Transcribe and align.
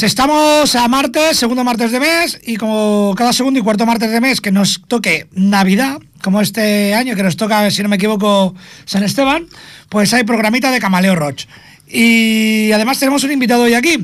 noches, 0.00 0.12
estamos 0.12 0.74
a 0.76 0.88
martes, 0.88 1.36
segundo 1.36 1.62
martes 1.62 1.92
de 1.92 2.00
mes, 2.00 2.40
y 2.46 2.56
como 2.56 3.14
cada 3.18 3.34
segundo 3.34 3.60
y 3.60 3.62
cuarto 3.62 3.84
martes 3.84 4.10
de 4.10 4.18
mes 4.18 4.40
que 4.40 4.50
nos 4.50 4.80
toque 4.88 5.26
Navidad, 5.32 5.98
como 6.22 6.40
este 6.40 6.94
año 6.94 7.14
que 7.16 7.22
nos 7.22 7.36
toca, 7.36 7.70
si 7.70 7.82
no 7.82 7.90
me 7.90 7.96
equivoco, 7.96 8.54
San 8.86 9.02
Esteban, 9.02 9.44
pues 9.90 10.14
hay 10.14 10.24
programita 10.24 10.70
de 10.70 10.80
Camaleo 10.80 11.16
Roch. 11.16 11.44
Y 11.86 12.72
además 12.72 12.98
tenemos 12.98 13.24
un 13.24 13.32
invitado 13.32 13.64
hoy 13.64 13.74
aquí. 13.74 13.98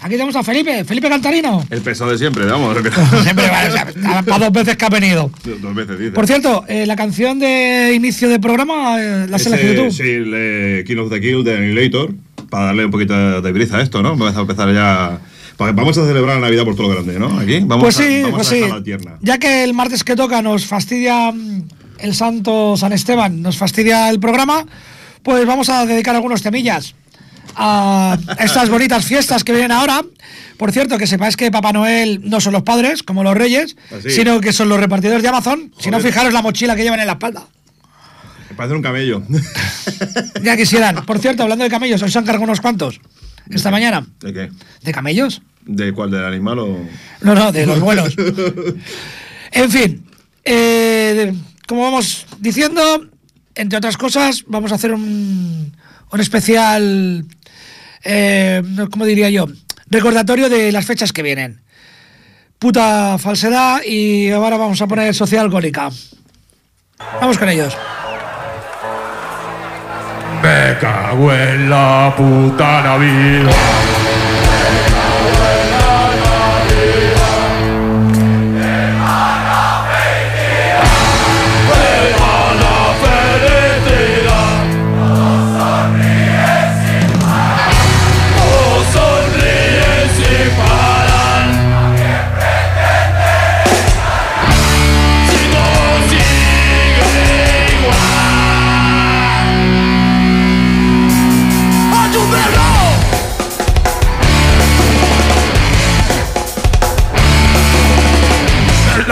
Aquí 0.00 0.14
tenemos 0.14 0.34
a 0.34 0.42
Felipe, 0.42 0.84
Felipe 0.84 1.08
Cantarino. 1.08 1.64
El 1.70 1.82
pesado 1.82 2.10
de 2.10 2.18
siempre, 2.18 2.44
vamos. 2.44 2.76
siempre, 3.22 3.48
vale, 3.48 4.24
para 4.26 4.44
dos 4.46 4.52
veces 4.52 4.76
que 4.76 4.84
ha 4.84 4.88
venido. 4.88 5.30
Dos 5.44 5.74
veces, 5.74 5.98
dice. 6.00 6.10
Por 6.12 6.26
cierto, 6.26 6.64
eh, 6.66 6.84
la 6.84 6.96
canción 6.96 7.38
de 7.38 7.92
inicio 7.94 8.28
de 8.28 8.40
programa 8.40 9.00
eh, 9.00 9.26
la 9.28 9.36
has 9.36 9.46
elegido 9.46 9.84
tú. 9.84 9.92
Sí, 9.92 10.02
el 10.02 10.84
King 10.84 10.96
of 10.96 11.10
the 11.10 11.20
Kill 11.20 11.44
de 11.44 11.56
Annihilator, 11.56 12.12
para 12.50 12.66
darle 12.66 12.86
un 12.86 12.90
poquito 12.90 13.40
de 13.40 13.52
brisa 13.52 13.76
a 13.76 13.82
esto, 13.82 14.02
¿no? 14.02 14.16
Vamos 14.16 14.36
a 14.36 14.40
empezar 14.40 14.74
ya. 14.74 15.20
Vamos 15.58 15.98
a 15.98 16.06
celebrar 16.06 16.36
la 16.36 16.42
Navidad 16.42 16.64
por 16.64 16.76
todo 16.76 16.88
lo 16.88 16.94
grande, 16.94 17.18
¿no? 17.18 17.38
Aquí 17.38 17.60
vamos 17.60 17.82
pues 17.82 17.96
sí, 17.96 18.20
a, 18.20 18.22
vamos 18.30 18.48
pues 18.48 18.62
a 18.62 18.80
sí. 18.80 18.94
Ya 19.20 19.38
que 19.38 19.64
el 19.64 19.74
martes 19.74 20.04
que 20.04 20.14
toca 20.14 20.40
nos 20.40 20.66
fastidia 20.66 21.32
mm, 21.32 21.68
el 21.98 22.14
santo 22.14 22.76
San 22.76 22.92
Esteban, 22.92 23.42
nos 23.42 23.56
fastidia 23.58 24.08
el 24.08 24.20
programa, 24.20 24.64
pues 25.22 25.44
vamos 25.46 25.68
a 25.68 25.84
dedicar 25.84 26.14
algunos 26.14 26.42
temillas 26.42 26.94
a 27.56 28.16
estas 28.38 28.70
bonitas 28.70 29.04
fiestas 29.04 29.42
que 29.42 29.52
vienen 29.52 29.72
ahora. 29.72 30.02
Por 30.56 30.70
cierto, 30.70 30.96
que 30.96 31.06
sepáis 31.06 31.36
que 31.36 31.50
Papá 31.50 31.72
Noel 31.72 32.20
no 32.24 32.40
son 32.40 32.52
los 32.52 32.62
padres, 32.62 33.02
como 33.02 33.24
los 33.24 33.36
reyes, 33.36 33.76
sino 34.08 34.40
que 34.40 34.52
son 34.52 34.68
los 34.68 34.78
repartidores 34.78 35.22
de 35.22 35.28
Amazon. 35.28 35.72
Si 35.78 35.90
no, 35.90 35.98
fijaros 36.00 36.32
la 36.32 36.42
mochila 36.42 36.76
que 36.76 36.82
llevan 36.82 37.00
en 37.00 37.06
la 37.06 37.14
espalda. 37.14 37.46
Me 38.50 38.56
parece 38.56 38.74
un 38.74 38.82
camello. 38.82 39.22
ya 40.42 40.56
quisieran. 40.56 41.04
Por 41.04 41.18
cierto, 41.18 41.42
hablando 41.42 41.64
de 41.64 41.70
camellos, 41.70 42.00
hoy 42.02 42.10
se 42.10 42.18
han 42.18 42.24
cargado 42.24 42.44
unos 42.44 42.60
cuantos. 42.60 43.00
Esta 43.50 43.70
mañana. 43.70 44.06
¿De 44.20 44.32
qué? 44.32 44.50
¿De 44.82 44.92
camellos? 44.92 45.42
¿De 45.64 45.92
cuál? 45.92 46.10
¿Del 46.10 46.24
animal 46.24 46.58
o.? 46.58 46.78
No, 47.20 47.34
no, 47.34 47.52
de 47.52 47.66
los 47.66 47.80
buenos. 47.80 48.14
en 49.52 49.70
fin. 49.70 50.06
Eh, 50.44 51.34
como 51.66 51.82
vamos 51.82 52.26
diciendo, 52.38 53.06
entre 53.54 53.78
otras 53.78 53.96
cosas, 53.96 54.44
vamos 54.46 54.72
a 54.72 54.76
hacer 54.76 54.92
un, 54.92 55.72
un 56.10 56.20
especial 56.20 57.26
eh, 58.04 58.62
¿cómo 58.90 59.04
diría 59.04 59.30
yo? 59.30 59.46
Recordatorio 59.90 60.48
de 60.48 60.72
las 60.72 60.86
fechas 60.86 61.12
que 61.12 61.22
vienen. 61.22 61.60
Puta 62.58 63.18
falsedad 63.18 63.82
y 63.84 64.30
ahora 64.30 64.56
vamos 64.56 64.80
a 64.82 64.86
poner 64.86 65.14
social 65.14 65.44
alcohólica. 65.46 65.90
Vamos 67.20 67.38
con 67.38 67.48
ellos. 67.48 67.76
Me 70.42 70.78
cago 70.78 71.32
en 71.32 71.68
la 71.68 72.14
puta 72.16 72.82
Navidad. 72.82 73.87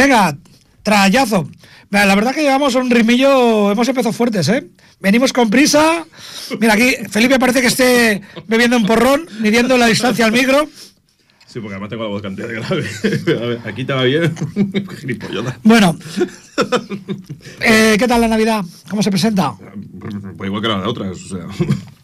Venga, 0.00 0.34
trayazo. 0.82 1.46
La 1.90 2.14
verdad 2.14 2.34
que 2.34 2.40
llevamos 2.40 2.74
un 2.74 2.88
ritmillo, 2.88 3.70
hemos 3.70 3.86
empezado 3.86 4.14
fuertes, 4.14 4.48
¿eh? 4.48 4.66
Venimos 4.98 5.30
con 5.30 5.50
prisa. 5.50 6.06
Mira, 6.58 6.72
aquí 6.72 6.94
Felipe 7.10 7.38
parece 7.38 7.60
que 7.60 7.66
esté 7.66 8.22
bebiendo 8.46 8.78
un 8.78 8.86
porrón, 8.86 9.28
midiendo 9.40 9.76
la 9.76 9.88
distancia 9.88 10.24
al 10.24 10.32
micro. 10.32 10.66
Sí, 11.46 11.60
porque 11.60 11.74
además 11.74 11.90
tengo 11.90 12.04
la 12.04 12.08
voz 12.08 12.22
cantidad 12.22 12.48
de 12.48 12.54
grave. 12.54 12.88
A 13.42 13.46
ver, 13.46 13.60
aquí 13.66 13.84
va 13.84 14.04
bien. 14.04 14.34
Bueno, 15.64 15.98
eh, 17.60 17.96
¿qué 17.98 18.08
tal 18.08 18.22
la 18.22 18.28
Navidad? 18.28 18.64
¿Cómo 18.88 19.02
se 19.02 19.10
presenta? 19.10 19.54
Pues 20.38 20.48
igual 20.48 20.62
que 20.62 20.68
las 20.68 20.86
otras, 20.86 21.10
o 21.10 21.28
sea. 21.28 21.46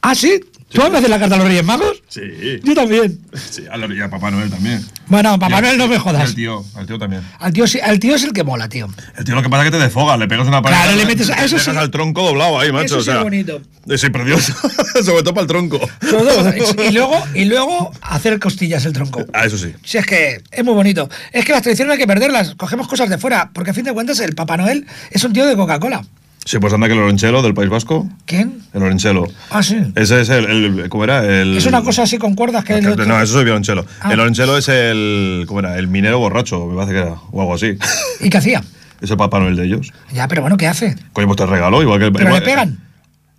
¿Ah, 0.02 0.14
sí? 0.14 0.38
¿Tú 0.68 0.82
me 0.90 0.98
haces 0.98 1.08
la 1.08 1.18
carta 1.18 1.36
a 1.36 1.38
los 1.38 1.46
Reyes 1.46 1.64
Magos? 1.64 2.02
Sí. 2.08 2.20
Yo 2.64 2.74
también. 2.74 3.18
Sí, 3.50 3.62
a 3.70 3.76
la- 3.76 3.86
y 3.94 4.00
a 4.00 4.10
Papá 4.10 4.30
Noel 4.32 4.50
también. 4.50 4.84
Bueno, 5.06 5.38
Papá 5.38 5.60
Noel 5.60 5.78
no 5.78 5.86
me 5.86 5.96
jodas. 5.98 6.22
Al 6.30 6.34
tío, 6.34 6.64
al 6.74 6.86
tío 6.86 6.98
también. 6.98 7.22
Al 7.38 7.52
tío, 7.52 7.66
sí- 7.68 7.78
al 7.80 8.00
tío 8.00 8.16
es 8.16 8.24
el 8.24 8.32
que 8.32 8.42
mola, 8.42 8.68
tío. 8.68 8.88
El 9.16 9.24
tío 9.24 9.36
lo 9.36 9.42
que 9.42 9.48
pasa 9.48 9.62
es 9.64 9.70
que 9.70 9.76
te 9.78 9.82
desfoga, 9.82 10.16
le 10.16 10.26
pegas 10.26 10.48
una 10.48 10.60
pared. 10.62 10.76
Claro, 10.76 10.96
le 10.96 11.06
metes- 11.06 11.28
te 11.28 11.32
eso 11.44 11.56
dejas 11.56 11.62
sí. 11.62 11.70
al 11.70 11.90
tronco 11.92 12.22
doblado 12.24 12.58
ahí, 12.58 12.72
macho. 12.72 12.84
Eso 12.86 12.96
o 12.96 13.00
sí 13.00 13.04
sea, 13.06 13.18
es 13.18 13.22
bonito. 13.22 13.62
Sí, 13.96 14.10
precioso. 14.10 14.52
Sobre 15.04 15.22
todo 15.22 15.34
para 15.34 15.42
el 15.42 15.46
tronco. 15.48 15.78
Todo- 16.00 16.52
Y 16.88 16.90
luego, 16.92 17.24
y 17.34 17.44
luego 17.44 17.92
hacer 18.02 18.38
costillas 18.40 18.84
el 18.86 18.92
tronco. 18.92 19.24
Ah, 19.32 19.46
eso 19.46 19.56
sí. 19.56 19.72
Si 19.84 19.98
es 19.98 20.04
que 20.06 20.42
es 20.50 20.64
muy 20.64 20.74
bonito. 20.74 21.08
Es 21.32 21.44
que 21.44 21.52
las 21.52 21.62
tradiciones 21.62 21.92
hay 21.92 21.98
que 21.98 22.06
perderlas. 22.08 22.54
Cogemos 22.56 22.88
cosas 22.88 23.08
de 23.08 23.18
fuera. 23.18 23.50
Porque 23.54 23.70
a 23.70 23.74
fin 23.74 23.84
de 23.84 23.92
cuentas 23.92 24.18
el 24.18 24.34
Papá 24.34 24.56
Noel 24.56 24.84
es 25.12 25.22
un 25.22 25.32
tío 25.32 25.46
de 25.46 25.54
Coca-Cola. 25.54 26.02
Sí, 26.46 26.58
pues 26.60 26.72
anda 26.72 26.86
que 26.86 26.92
el 26.92 27.00
Oronchelo 27.00 27.42
del 27.42 27.54
País 27.54 27.68
Vasco. 27.68 28.08
¿Quién? 28.24 28.60
El 28.72 28.82
Oronchelo. 28.84 29.26
Ah, 29.50 29.64
sí. 29.64 29.76
Ese 29.96 30.20
es 30.20 30.28
el, 30.28 30.44
el- 30.46 30.88
¿Cómo 30.88 31.02
era? 31.02 31.24
El, 31.24 31.56
Es 31.56 31.66
una 31.66 31.82
cosa 31.82 32.04
así 32.04 32.18
con 32.18 32.36
cuerdas 32.36 32.64
que... 32.64 32.80
No, 32.80 32.94
no, 32.94 33.20
eso 33.20 33.32
es 33.34 33.38
el 33.40 33.44
violonchelo. 33.44 33.84
Ah. 34.00 34.10
El 34.10 34.16
violonchelo 34.16 34.56
es 34.56 34.68
el. 34.68 35.44
¿Cómo 35.48 35.58
era? 35.60 35.76
El 35.76 35.88
minero 35.88 36.20
borracho, 36.20 36.64
me 36.66 36.76
parece 36.76 36.92
que 36.92 36.98
era. 37.00 37.16
O 37.32 37.40
algo 37.40 37.54
así. 37.54 37.76
¿Y 38.20 38.30
qué 38.30 38.38
hacía? 38.38 38.62
Es 39.00 39.10
el 39.10 39.16
Papá 39.16 39.40
Noel 39.40 39.56
de 39.56 39.64
ellos. 39.66 39.92
Ya, 40.12 40.28
pero 40.28 40.40
bueno, 40.42 40.56
¿qué 40.56 40.68
hace? 40.68 40.94
Coño, 41.12 41.26
pues 41.26 41.36
te 41.36 41.46
regaló, 41.46 41.82
igual 41.82 41.98
que 41.98 42.06
el. 42.06 42.12
¿Pero 42.12 42.26
igual- 42.26 42.40
le 42.40 42.46
pegan? 42.46 42.78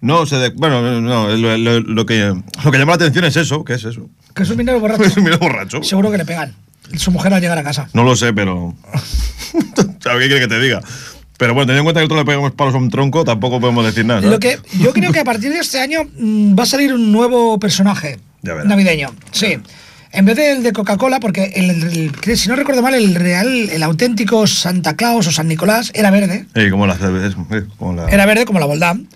No, 0.01 0.25
se 0.25 0.35
de- 0.35 0.49
bueno, 0.49 0.81
no, 1.01 1.29
lo, 1.29 1.57
lo- 1.57 1.79
lo 1.79 2.05
que, 2.05 2.33
lo 2.63 2.71
que 2.71 2.77
llama 2.77 2.91
la 2.91 2.95
atención 2.97 3.23
es 3.25 3.37
eso. 3.37 3.63
¿Qué 3.63 3.73
es 3.75 3.85
eso? 3.85 4.09
Que 4.35 4.43
es 4.43 4.49
un 4.49 4.57
minero 4.57 4.79
borracho. 4.81 5.03
Es 5.05 5.15
un 5.15 5.23
minero 5.23 5.39
borracho. 5.39 5.81
Seguro 5.81 6.11
que 6.11 6.17
le 6.17 6.25
pegan. 6.25 6.53
Su 6.97 7.11
mujer 7.11 7.33
al 7.33 7.39
llegar 7.41 7.57
a 7.57 7.63
casa. 7.63 7.87
No 7.93 8.03
lo 8.03 8.15
sé, 8.17 8.33
pero. 8.33 8.75
¿Sabes 10.01 10.21
qué 10.23 10.27
quiere 10.27 10.39
que 10.41 10.47
te 10.47 10.59
diga? 10.59 10.81
Pero 11.37 11.53
bueno, 11.53 11.67
teniendo 11.67 11.81
en 11.81 11.85
cuenta 11.85 11.99
que 11.99 12.05
nosotros 12.05 12.19
le 12.19 12.25
pegamos 12.25 12.51
palos 12.53 12.73
a 12.73 12.77
un 12.77 12.89
tronco, 12.89 13.23
tampoco 13.23 13.59
podemos 13.59 13.85
decir 13.85 14.05
nada. 14.05 14.21
¿sabes? 14.21 14.31
Lo 14.31 14.39
que 14.39 14.59
yo 14.79 14.91
creo 14.91 15.11
que 15.11 15.19
a 15.19 15.23
partir 15.23 15.53
de 15.53 15.59
este 15.59 15.79
año 15.79 16.01
mm, 16.17 16.57
va 16.57 16.63
a 16.63 16.65
salir 16.65 16.93
un 16.93 17.11
nuevo 17.11 17.59
personaje 17.59 18.19
navideño. 18.41 19.13
Sí. 19.31 19.57
En 20.11 20.25
vez 20.25 20.37
del 20.37 20.63
de 20.63 20.71
Coca-Cola, 20.71 21.19
porque 21.19 21.51
el, 21.55 22.11
si 22.37 22.49
no 22.49 22.55
recuerdo 22.55 22.81
mal, 22.81 22.95
el 22.95 23.13
real, 23.13 23.69
el 23.69 23.83
auténtico 23.83 24.47
Santa 24.47 24.95
Claus 24.95 25.27
o 25.27 25.31
San 25.31 25.47
Nicolás 25.47 25.91
era 25.93 26.09
verde. 26.11 26.45
Sí, 26.55 26.71
como 26.71 26.87
la 26.87 26.97
Como 27.77 27.93
la, 27.93 28.09
Era 28.09 28.25
verde 28.25 28.45
como 28.45 28.59
la 28.59 28.65
Boldán. 28.65 29.07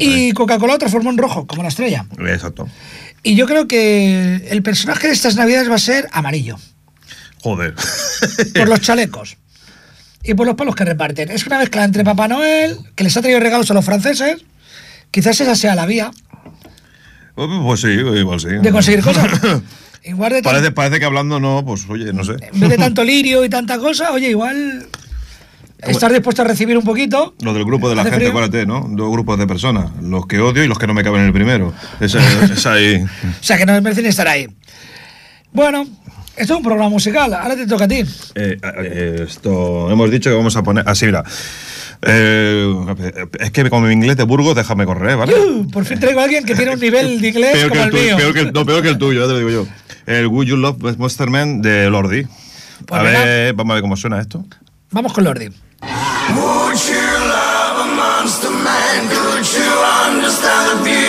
Y 0.00 0.28
eh. 0.28 0.32
Coca-Cola 0.34 0.74
lo 0.74 0.78
transformó 0.78 1.10
en 1.10 1.18
rojo, 1.18 1.46
como 1.46 1.62
la 1.62 1.68
estrella. 1.70 2.06
Exacto. 2.18 2.68
Y 3.22 3.36
yo 3.36 3.46
creo 3.46 3.66
que 3.66 4.46
el 4.50 4.62
personaje 4.62 5.08
de 5.08 5.14
estas 5.14 5.34
navidades 5.34 5.70
va 5.70 5.76
a 5.76 5.78
ser 5.78 6.08
amarillo. 6.12 6.56
Joder. 7.42 7.74
Por 8.54 8.68
los 8.68 8.80
chalecos. 8.82 9.38
Y 10.24 10.34
por 10.34 10.46
los 10.46 10.56
palos 10.56 10.74
que 10.74 10.84
reparten. 10.84 11.30
Es 11.30 11.46
una 11.46 11.58
mezcla 11.58 11.84
entre 11.84 12.02
Papá 12.02 12.26
Noel, 12.28 12.78
que 12.94 13.04
les 13.04 13.16
ha 13.16 13.20
traído 13.20 13.40
regalos 13.40 13.70
a 13.70 13.74
los 13.74 13.84
franceses. 13.84 14.42
Quizás 15.10 15.40
esa 15.40 15.54
sea 15.54 15.74
la 15.74 15.86
vía 15.86 16.10
pues 17.34 17.80
sí, 17.80 17.88
igual 17.88 18.40
sí. 18.40 18.48
de 18.48 18.70
conseguir 18.70 19.00
cosas. 19.04 19.28
Igual 20.04 20.32
de 20.32 20.42
Parece, 20.42 20.70
parece 20.70 20.98
que 20.98 21.04
hablando 21.04 21.40
no, 21.40 21.64
pues 21.64 21.88
oye, 21.88 22.12
no 22.12 22.24
sé. 22.24 22.34
en 22.52 22.60
vez 22.60 22.70
de 22.70 22.76
tanto 22.76 23.02
lirio 23.04 23.44
y 23.44 23.48
tanta 23.48 23.78
cosa, 23.78 24.12
oye, 24.12 24.30
igual 24.30 24.86
estar 25.78 26.12
dispuesto 26.12 26.42
a 26.42 26.44
recibir 26.44 26.76
un 26.78 26.84
poquito. 26.84 27.34
Lo 27.40 27.52
del 27.54 27.64
grupo 27.64 27.88
de 27.88 27.96
la 27.96 28.02
¿Hace 28.02 28.10
gente, 28.12 28.26
frío? 28.26 28.30
acuérdate, 28.30 28.66
¿no? 28.66 28.86
Dos 28.90 29.10
grupos 29.10 29.38
de 29.38 29.46
personas. 29.46 29.90
Los 30.02 30.26
que 30.26 30.40
odio 30.40 30.64
y 30.64 30.68
los 30.68 30.78
que 30.78 30.86
no 30.86 30.94
me 30.94 31.02
caben 31.02 31.22
en 31.22 31.26
el 31.28 31.32
primero. 31.32 31.72
Esa, 32.00 32.20
esa 32.52 32.74
ahí. 32.74 33.02
O 33.02 33.42
sea, 33.42 33.58
que 33.58 33.66
no 33.66 33.80
merecen 33.80 34.06
estar 34.06 34.28
ahí. 34.28 34.46
Bueno, 35.52 35.86
esto 36.36 36.52
es 36.54 36.58
un 36.58 36.62
programa 36.62 36.88
musical. 36.90 37.32
Ahora 37.34 37.56
te 37.56 37.66
toca 37.66 37.84
a 37.84 37.88
ti. 37.88 38.04
Eh, 38.34 38.58
eh, 38.62 39.24
esto 39.28 39.90
hemos 39.90 40.10
dicho 40.10 40.30
que 40.30 40.36
vamos 40.36 40.56
a 40.56 40.62
poner. 40.62 40.88
Así, 40.88 41.06
mira. 41.06 41.22
Eh, 42.02 42.74
es 43.40 43.50
que 43.50 43.70
como 43.70 43.86
mi 43.86 43.92
inglés 43.94 44.16
de 44.16 44.24
Burgos, 44.24 44.54
déjame 44.54 44.84
correr, 44.84 45.16
¿vale? 45.16 45.34
Uh, 45.34 45.70
por 45.70 45.84
fin 45.86 45.98
traigo 45.98 46.20
a 46.20 46.24
alguien 46.24 46.44
que 46.44 46.54
tiene 46.54 46.72
un 46.74 46.80
nivel 46.80 47.20
de 47.20 47.28
inglés 47.28 47.52
Peor 47.52 47.72
que, 47.72 47.78
como 47.78 47.82
el 47.82 47.86
el 47.88 47.90
tuyo, 47.92 48.04
mío. 48.04 48.16
peor, 48.18 48.34
que 48.34 48.40
el, 48.40 48.52
no, 48.52 48.66
peor 48.66 48.82
que 48.82 48.88
el 48.90 48.98
tuyo, 48.98 49.20
ya 49.22 49.26
te 49.26 49.32
lo 49.32 49.38
digo 49.38 49.50
yo. 49.50 49.66
El 50.06 50.26
Would 50.26 50.46
You 50.46 50.56
Love 50.56 50.98
Monster 50.98 51.30
Man 51.30 51.62
de 51.62 51.88
Lordi. 51.88 52.26
Pues 52.86 53.00
a 53.00 53.02
venga. 53.04 53.24
ver, 53.24 53.54
vamos 53.54 53.70
a 53.70 53.74
ver 53.74 53.82
cómo 53.82 53.96
suena 53.96 54.20
esto. 54.20 54.44
Vamos 54.90 55.12
con 55.14 55.24
Lordi. 55.24 55.46
Would 55.46 56.74
you 56.74 57.00
love 57.26 57.80
a 57.80 57.86
monster 57.96 58.50
man? 58.50 59.08
Could 59.08 59.46
you 59.46 60.10
understand 60.10 60.78
the 60.78 60.84
beauty 60.84 61.03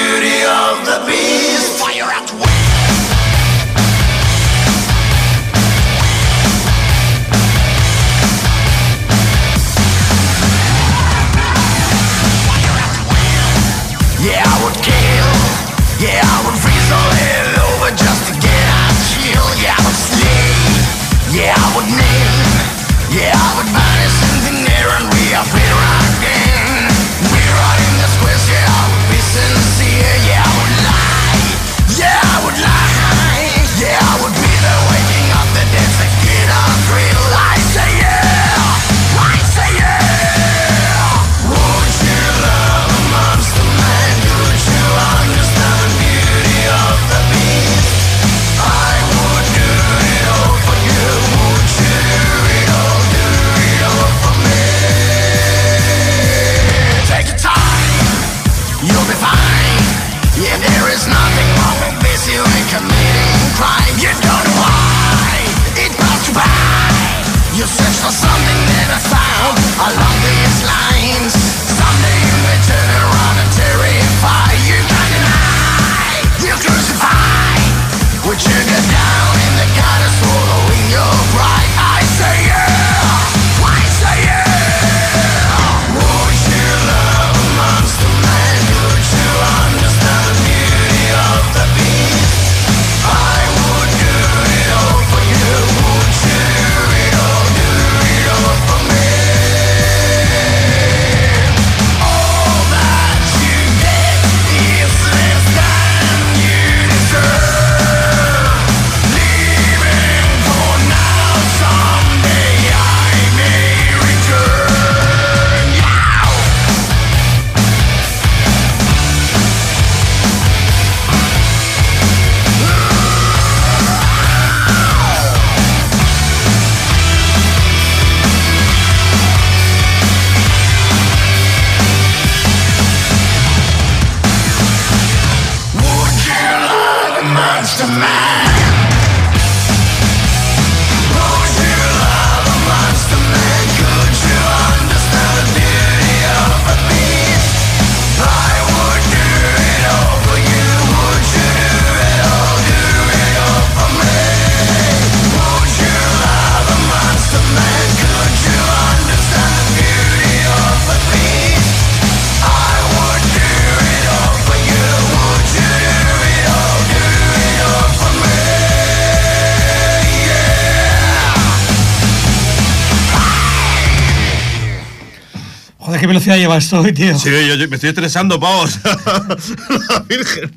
tío. 176.94 177.18
Sí, 177.20 177.30
yo, 177.30 177.56
yo 177.56 177.68
me 177.68 177.76
estoy 177.76 177.90
estresando, 177.90 178.40
pavos. 178.40 178.80
La 179.90 180.00
Virgen. 180.08 180.56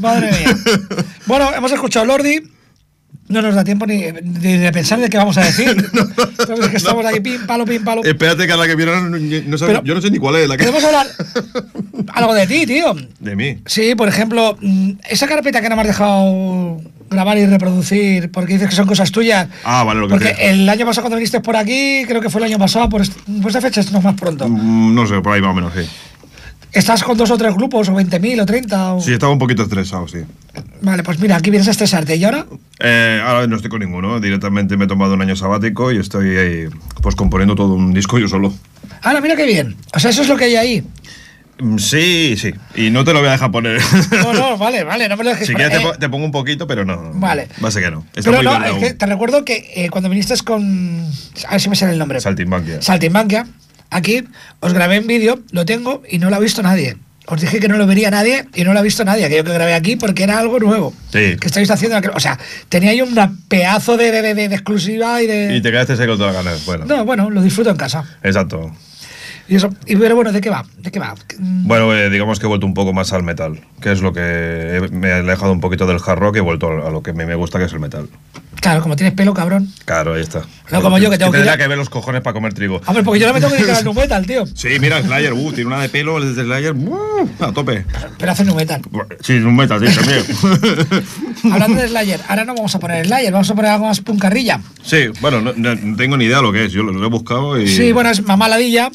Madre 0.00 0.30
mía. 0.32 0.56
Bueno, 1.26 1.52
hemos 1.54 1.70
escuchado 1.72 2.06
Lordi. 2.06 2.40
No 3.28 3.42
nos 3.42 3.54
da 3.54 3.62
tiempo 3.62 3.84
ni, 3.84 3.96
ni 4.22 4.56
de 4.56 4.72
pensar 4.72 4.98
de 5.00 5.10
qué 5.10 5.18
vamos 5.18 5.36
a 5.36 5.44
decir. 5.44 5.68
Entonces, 6.38 6.68
que 6.68 6.76
estamos 6.78 7.04
aquí, 7.04 7.20
pim, 7.20 7.46
palo, 7.46 7.66
pim, 7.66 7.84
palo. 7.84 8.02
Espérate 8.02 8.46
que 8.46 8.52
a 8.54 8.56
la 8.56 8.66
que 8.66 8.74
viene 8.74 8.92
no, 8.92 9.08
no 9.10 9.58
sabe- 9.58 9.82
yo 9.84 9.94
no 9.94 10.00
sé 10.00 10.10
ni 10.10 10.16
cuál 10.18 10.36
es 10.36 10.48
la 10.48 10.56
que. 10.56 10.64
Podemos 10.64 10.82
hablar 10.84 11.06
algo 12.14 12.32
de 12.34 12.46
ti, 12.46 12.64
tío. 12.66 12.96
De 13.20 13.36
mí. 13.36 13.58
Sí, 13.66 13.94
por 13.94 14.08
ejemplo, 14.08 14.56
mm, 14.60 14.92
esa 15.10 15.26
carpeta 15.26 15.60
que 15.60 15.68
no 15.68 15.76
me 15.76 15.82
has 15.82 15.88
dejado 15.88 16.80
grabar 17.10 17.36
y 17.38 17.44
reproducir 17.46 18.30
porque 18.30 18.54
dices 18.54 18.70
que 18.70 18.76
son 18.76 18.86
cosas 18.86 19.10
tuyas. 19.12 19.48
Ah, 19.64 19.84
vale, 19.84 20.00
lo 20.00 20.08
que 20.08 20.12
Porque 20.14 20.28
decía. 20.28 20.50
el 20.50 20.66
año 20.68 20.86
pasado 20.86 21.02
cuando 21.04 21.16
viniste 21.16 21.40
por 21.40 21.56
aquí, 21.56 22.04
creo 22.06 22.20
que 22.22 22.30
fue 22.30 22.40
el 22.40 22.46
año 22.46 22.58
pasado, 22.58 22.88
por, 22.88 23.02
est- 23.02 23.12
por 23.42 23.48
esta 23.50 23.60
fecha 23.60 23.82
no 23.92 23.98
es 23.98 24.04
más 24.04 24.14
pronto. 24.14 24.48
Mm, 24.48 24.94
No 24.94 25.06
sé, 25.06 25.20
por 25.20 25.34
ahí 25.34 25.42
más 25.42 25.50
o 25.50 25.54
menos, 25.54 25.72
sí. 25.74 25.86
¿Estás 26.72 27.02
con 27.02 27.16
dos 27.16 27.30
o 27.30 27.38
tres 27.38 27.54
grupos, 27.54 27.88
o 27.88 27.92
20.000 27.94 28.42
o 28.42 28.46
30? 28.46 28.94
O... 28.94 29.00
Sí, 29.00 29.12
estaba 29.12 29.32
un 29.32 29.38
poquito 29.38 29.62
estresado, 29.62 30.06
sí. 30.06 30.18
Vale, 30.82 31.02
pues 31.02 31.18
mira, 31.18 31.36
aquí 31.36 31.50
vienes 31.50 31.66
a 31.68 31.70
estresarte. 31.70 32.16
¿Y 32.16 32.24
ahora? 32.24 32.46
Eh, 32.80 33.20
ahora 33.24 33.46
no 33.46 33.56
estoy 33.56 33.70
con 33.70 33.80
ninguno. 33.80 34.20
Directamente 34.20 34.76
me 34.76 34.84
he 34.84 34.88
tomado 34.88 35.14
un 35.14 35.22
año 35.22 35.34
sabático 35.34 35.90
y 35.92 35.98
estoy 35.98 36.36
ahí, 36.36 36.68
pues 37.02 37.14
componiendo 37.14 37.54
todo 37.54 37.74
un 37.74 37.94
disco 37.94 38.18
yo 38.18 38.28
solo. 38.28 38.52
Ahora, 39.02 39.20
mira 39.20 39.34
qué 39.34 39.46
bien. 39.46 39.76
O 39.94 39.98
sea, 39.98 40.10
eso 40.10 40.22
es 40.22 40.28
lo 40.28 40.36
que 40.36 40.44
hay 40.44 40.56
ahí. 40.56 40.84
Mm, 41.60 41.78
Sí, 41.78 42.36
sí. 42.36 42.52
Y 42.76 42.90
no 42.90 43.02
te 43.04 43.12
lo 43.12 43.20
voy 43.20 43.28
a 43.28 43.32
dejar 43.32 43.50
poner. 43.50 43.80
No, 44.12 44.32
no, 44.34 44.58
vale, 44.58 44.84
vale, 44.84 45.08
no 45.08 45.16
me 45.16 45.24
lo 45.24 45.30
dejes 45.30 45.46
si 45.46 45.52
poner. 45.54 45.70
quieres 45.70 45.92
te, 45.92 45.98
te 45.98 46.08
pongo 46.08 46.24
un 46.26 46.32
poquito, 46.32 46.66
pero 46.66 46.84
no. 46.84 47.12
Vale. 47.14 47.48
Va 47.64 47.68
a 47.68 47.72
ser 47.72 47.82
que 47.84 47.90
no. 47.90 48.04
Está 48.14 48.30
Pero 48.30 48.42
muy 48.50 48.58
no, 48.60 48.64
es 48.66 48.74
que 48.84 48.94
te 48.94 49.06
recuerdo 49.06 49.44
que 49.44 49.72
eh, 49.74 49.88
cuando 49.90 50.08
viniste 50.10 50.34
con. 50.44 51.02
A 51.48 51.52
ver 51.52 51.60
si 51.60 51.68
me 51.70 51.76
sale 51.76 51.92
el 51.92 51.98
nombre. 51.98 52.20
Saltimbanquia. 52.20 52.82
Saltimbanquia. 52.82 53.46
Aquí 53.90 54.24
os 54.60 54.72
grabé 54.72 54.96
en 54.96 55.06
vídeo, 55.06 55.40
lo 55.52 55.64
tengo 55.64 56.02
y 56.08 56.18
no 56.18 56.30
lo 56.30 56.36
ha 56.36 56.40
visto 56.40 56.62
nadie. 56.62 56.96
Os 57.30 57.40
dije 57.42 57.60
que 57.60 57.68
no 57.68 57.76
lo 57.76 57.86
vería 57.86 58.10
nadie 58.10 58.46
y 58.54 58.64
no 58.64 58.72
lo 58.72 58.78
ha 58.78 58.82
visto 58.82 59.04
nadie, 59.04 59.26
aquello 59.26 59.44
que 59.44 59.52
grabé 59.52 59.74
aquí, 59.74 59.96
porque 59.96 60.22
era 60.22 60.38
algo 60.38 60.58
nuevo. 60.58 60.94
Sí. 61.12 61.36
Que 61.38 61.46
estáis 61.46 61.70
haciendo. 61.70 62.00
O 62.14 62.20
sea, 62.20 62.38
tenía 62.70 63.04
una 63.04 63.30
pedazo 63.48 63.98
de, 63.98 64.10
de- 64.10 64.34
de- 64.34 64.48
de 64.48 64.54
exclusiva 64.54 65.20
y 65.22 65.26
de. 65.26 65.54
Y 65.56 65.60
te 65.60 65.70
quedaste 65.70 65.96
seco 65.96 66.16
todas 66.16 66.34
las 66.34 66.42
ganas. 66.44 66.64
Bueno. 66.64 66.86
No, 66.86 67.04
bueno, 67.04 67.28
lo 67.28 67.42
disfruto 67.42 67.68
en 67.68 67.76
casa. 67.76 68.02
Exacto. 68.22 68.74
Y 69.48 69.56
eso. 69.56 69.70
Y 69.86 69.96
pero 69.96 70.14
bueno, 70.14 70.30
¿de 70.32 70.40
qué 70.40 70.50
va? 70.50 70.64
¿De 70.78 70.90
qué 70.90 70.98
va? 70.98 71.14
Bueno, 71.38 71.94
eh, 71.94 72.10
digamos 72.10 72.38
que 72.38 72.44
he 72.46 72.48
vuelto 72.48 72.66
un 72.66 72.74
poco 72.74 72.92
más 72.92 73.12
al 73.14 73.22
metal, 73.22 73.60
que 73.80 73.92
es 73.92 74.02
lo 74.02 74.12
que 74.12 74.20
he- 74.20 74.88
me 74.90 75.08
he 75.08 75.12
alejado 75.14 75.52
un 75.52 75.60
poquito 75.60 75.86
del 75.86 75.98
hard 76.04 76.18
rock 76.18 76.36
y 76.36 76.38
he 76.38 76.42
vuelto 76.42 76.68
a 76.86 76.90
lo 76.90 77.02
que 77.02 77.12
me 77.14 77.24
me 77.26 77.34
gusta, 77.34 77.58
que 77.58 77.64
es 77.64 77.72
el 77.72 77.80
metal. 77.80 78.08
Claro, 78.60 78.82
como 78.82 78.96
tienes 78.96 79.14
pelo, 79.14 79.32
cabrón. 79.32 79.72
Claro, 79.84 80.14
ahí 80.14 80.22
está. 80.22 80.42
No 80.72 80.82
como 80.82 80.98
yo, 80.98 81.10
que 81.10 81.16
tengo 81.16 81.30
que 81.30 81.38
tendría 81.38 81.54
a- 81.54 81.56
que 81.58 81.68
ver 81.68 81.78
los 81.78 81.88
cojones 81.88 82.22
para 82.22 82.34
comer 82.34 82.52
trigo. 82.52 82.80
Hombre, 82.86 83.04
porque 83.04 83.20
yo 83.20 83.28
no 83.28 83.32
me 83.34 83.40
tengo 83.40 83.52
que 83.52 83.58
dedicar 83.58 83.76
al 83.78 83.84
nu 83.84 83.94
metal, 83.94 84.26
tío. 84.26 84.44
Sí, 84.54 84.68
mira, 84.80 85.00
Slayer, 85.00 85.32
uh, 85.32 85.52
tiene 85.52 85.68
una 85.68 85.80
de 85.80 85.88
pelo 85.88 86.20
desde 86.20 86.42
Slayer, 86.42 86.74
uh, 86.74 87.28
a 87.40 87.52
tope. 87.52 87.84
Pero 88.18 88.32
hace 88.32 88.44
nu 88.44 88.54
metal. 88.54 88.82
Sí, 89.22 89.34
un 89.34 89.54
metal, 89.56 89.80
sí, 89.86 89.94
también. 89.94 90.24
Hablando 91.52 91.80
de 91.80 91.88
Slayer, 91.88 92.20
ahora 92.28 92.44
no 92.44 92.54
vamos 92.54 92.74
a 92.74 92.78
poner 92.80 93.06
Slayer, 93.06 93.32
vamos 93.32 93.48
a 93.50 93.54
poner 93.54 93.70
algo 93.70 93.86
más 93.86 94.00
puncarrilla. 94.00 94.60
sí, 94.82 95.06
bueno, 95.20 95.40
no, 95.40 95.52
no- 95.56 95.96
tengo 95.96 96.16
ni 96.16 96.24
idea 96.24 96.42
lo 96.42 96.52
que 96.52 96.64
es, 96.66 96.72
yo 96.72 96.82
lo, 96.82 96.92
lo 96.92 97.06
he 97.06 97.10
buscado 97.10 97.60
y... 97.60 97.68
Sí, 97.68 97.92
bueno, 97.92 98.10
es 98.10 98.22
mamá 98.24 98.48
ladilla. 98.48 98.90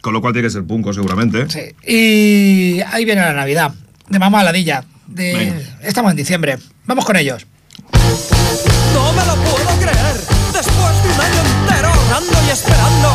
Con 0.00 0.12
lo 0.12 0.20
cual 0.20 0.32
tiene 0.32 0.48
que 0.48 0.52
ser 0.52 0.64
punco, 0.64 0.92
seguramente. 0.92 1.48
Sí. 1.48 1.74
Y 1.86 2.80
ahí 2.80 3.04
viene 3.04 3.20
la 3.20 3.32
Navidad, 3.32 3.72
de 4.08 4.18
mamá 4.18 4.42
ladilla. 4.44 4.84
De... 5.06 5.34
Venga. 5.34 5.56
Estamos 5.82 6.10
en 6.10 6.16
diciembre. 6.16 6.58
Vamos 6.86 7.04
con 7.04 7.16
ellos. 7.16 7.46
No 8.94 9.12
me 9.12 9.24
lo 9.26 9.34
puedo 9.36 9.80
creer. 9.80 10.16
Después 10.52 11.02
de 11.02 11.08
un 11.08 11.20
año 11.20 11.40
entero 11.62 11.90
orando 12.06 12.32
y 12.46 12.50
esperando. 12.50 13.08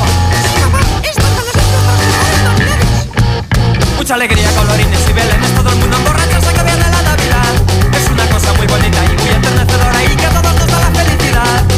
Mucha 3.98 4.16
alegría, 4.16 4.52
colorines 4.58 5.10
y 5.10 5.13
belenes, 5.13 5.56
todo 5.56 5.70
el 5.70 5.75
mundo 5.78 5.96
emborrachado 5.96 6.54
que 6.54 6.63
viene 6.63 6.90
la 6.92 7.02
Navidad. 7.04 7.54
Es 7.96 8.12
una 8.12 8.25
cosa 8.25 8.54
muy 8.54 8.68
bonita 8.68 8.98
y 9.06 9.22
muy 9.22 9.30
enternecedora 9.30 10.04
y 10.04 10.16
que 10.18 10.25
a 10.25 10.30
todos 10.30 10.56
nos 10.56 10.68
da 10.68 10.80
la 10.82 10.92
felicidad. 10.92 11.73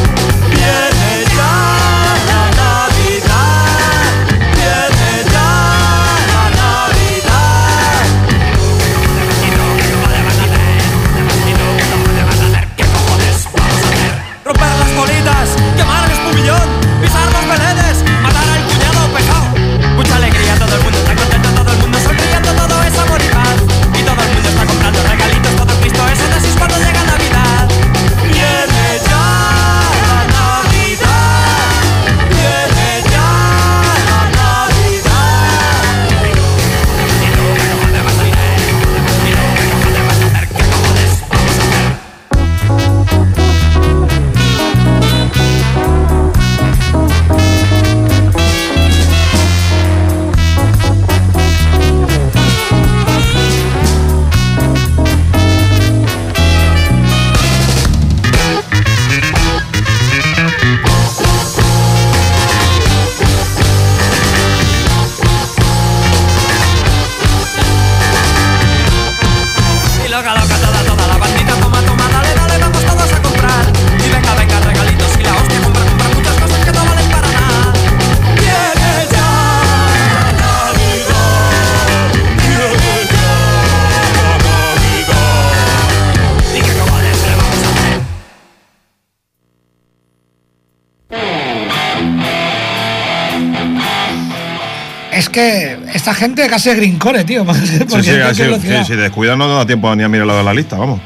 Es 95.15 95.29
que 95.29 95.77
esta 95.93 96.13
gente 96.13 96.45
casi 96.47 96.69
es 96.69 96.75
grincore, 96.75 97.23
tío. 97.23 97.45
Porque, 97.89 98.03
Sí, 98.03 98.85
si 98.85 98.95
descuida 98.95 99.37
no 99.37 99.47
da 99.47 99.65
tiempo 99.65 99.95
ni 99.95 100.03
a 100.03 100.09
mirar 100.09 100.27
lo 100.27 100.37
de 100.37 100.43
la 100.43 100.53
lista, 100.53 100.75
vamos. 100.75 100.99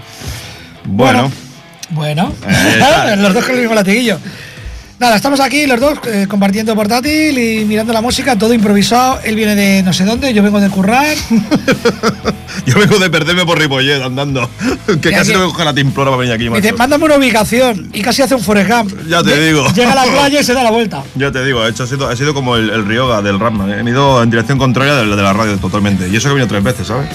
Bueno, 0.86 1.32
Bueno, 1.91 2.34
Eh, 2.48 3.15
los 3.17 3.34
dos 3.34 3.45
con 3.45 3.54
el 3.56 3.62
mismo 3.62 3.76
latiguillo. 3.76 4.17
Nada, 4.99 5.15
estamos 5.15 5.39
aquí 5.39 5.65
los 5.65 5.79
dos 5.79 5.97
eh, 6.07 6.25
compartiendo 6.27 6.75
portátil 6.75 7.38
y 7.38 7.63
mirando 7.63 7.93
la 7.93 8.01
música, 8.01 8.38
todo 8.38 8.53
improvisado. 8.53 9.21
Él 9.23 9.38
viene 9.38 9.55
de 9.55 9.81
no 9.81 9.93
sé 9.93 10.03
dónde, 10.03 10.33
yo 10.33 10.43
vengo 10.43 10.59
de 10.59 10.69
currar. 10.69 11.15
yo 12.65 12.77
vengo 12.77 12.99
de 12.99 13.09
perderme 13.09 13.45
por 13.45 13.57
Ripollet 13.57 14.01
andando. 14.01 14.49
que 15.01 15.12
casi 15.12 15.31
no 15.31 15.39
me 15.39 15.45
coge 15.45 15.63
la 15.63 15.73
timplora 15.73 16.12
para 16.12 16.19
venir 16.19 16.33
aquí, 16.33 16.49
dice, 16.49 16.73
mándame 16.73 17.05
una 17.05 17.15
ubicación 17.15 17.89
y 17.93 18.01
casi 18.01 18.23
hace 18.23 18.35
un 18.35 18.41
Forrest 18.41 18.69
Gump. 18.69 19.07
Ya 19.07 19.23
te 19.23 19.41
digo. 19.41 19.65
Llega 19.73 19.93
a 19.93 19.95
la 19.95 20.03
playa 20.03 20.41
y 20.41 20.43
se 20.43 20.53
da 20.53 20.63
la 20.63 20.71
vuelta. 20.71 21.01
Ya 21.15 21.31
te 21.31 21.45
digo, 21.45 21.62
ha, 21.62 21.69
hecho, 21.69 21.88
sido, 21.88 22.13
sido 22.15 22.33
como 22.33 22.57
el, 22.57 22.69
el 22.69 22.85
Ryoga 22.85 23.21
del 23.21 23.39
Rapman. 23.39 23.88
He 23.88 23.89
ido 23.89 24.21
en 24.21 24.29
dirección 24.29 24.57
contraria 24.57 24.95
de, 24.95 25.05
de 25.05 25.21
la 25.21 25.31
radio 25.31 25.57
totalmente. 25.57 26.09
Y 26.09 26.15
eso 26.17 26.27
que 26.27 26.31
he 26.31 26.35
venido 26.35 26.47
tres 26.47 26.63
veces, 26.63 26.88
¿sabes? 26.88 27.07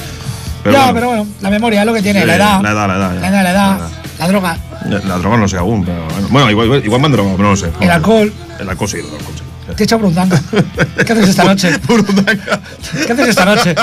Ya, 0.72 0.78
bueno, 0.90 0.94
pero 0.94 1.06
bueno, 1.08 1.26
la 1.40 1.50
memoria 1.50 1.80
es 1.80 1.86
lo 1.86 1.92
que 1.94 2.02
tiene, 2.02 2.20
Sí, 2.22 2.26
la 2.26 2.36
edad. 2.36 2.60
la 2.62 2.70
edad, 2.72 2.88
la 2.88 2.94
edad. 2.96 3.20
La 3.20 3.28
edad, 3.28 3.42
la 3.42 3.50
edad, 3.50 3.78
La 4.18 4.28
droga, 4.28 4.58
La 4.88 5.18
droga 5.18 5.36
no 5.36 5.48
sé 5.48 5.56
aún, 5.58 5.84
pero 5.84 6.06
bueno. 6.30 6.50
Igual, 6.50 6.84
igual 6.84 7.00
me 7.00 7.06
han 7.06 7.12
drogado, 7.12 7.36
pero 7.36 7.44
no 7.48 7.50
lo 7.54 7.56
sé. 7.56 7.70
el 7.80 7.90
alcohol. 7.90 8.32
El 8.60 8.68
alcohol 8.68 8.88
sí, 8.88 8.96
el 8.98 9.04
alcohol 9.04 9.34
sí. 9.36 9.42
Te 9.76 9.82
he 9.82 9.84
hecho 9.84 9.98
burundanga. 9.98 10.40
¿Qué 11.06 11.12
haces 11.12 11.28
esta 11.30 11.44
noche? 11.44 11.70
Burundanga. 11.88 12.60
¿Qué 13.06 13.12
haces 13.12 13.28
esta 13.28 13.44
noche? 13.46 13.74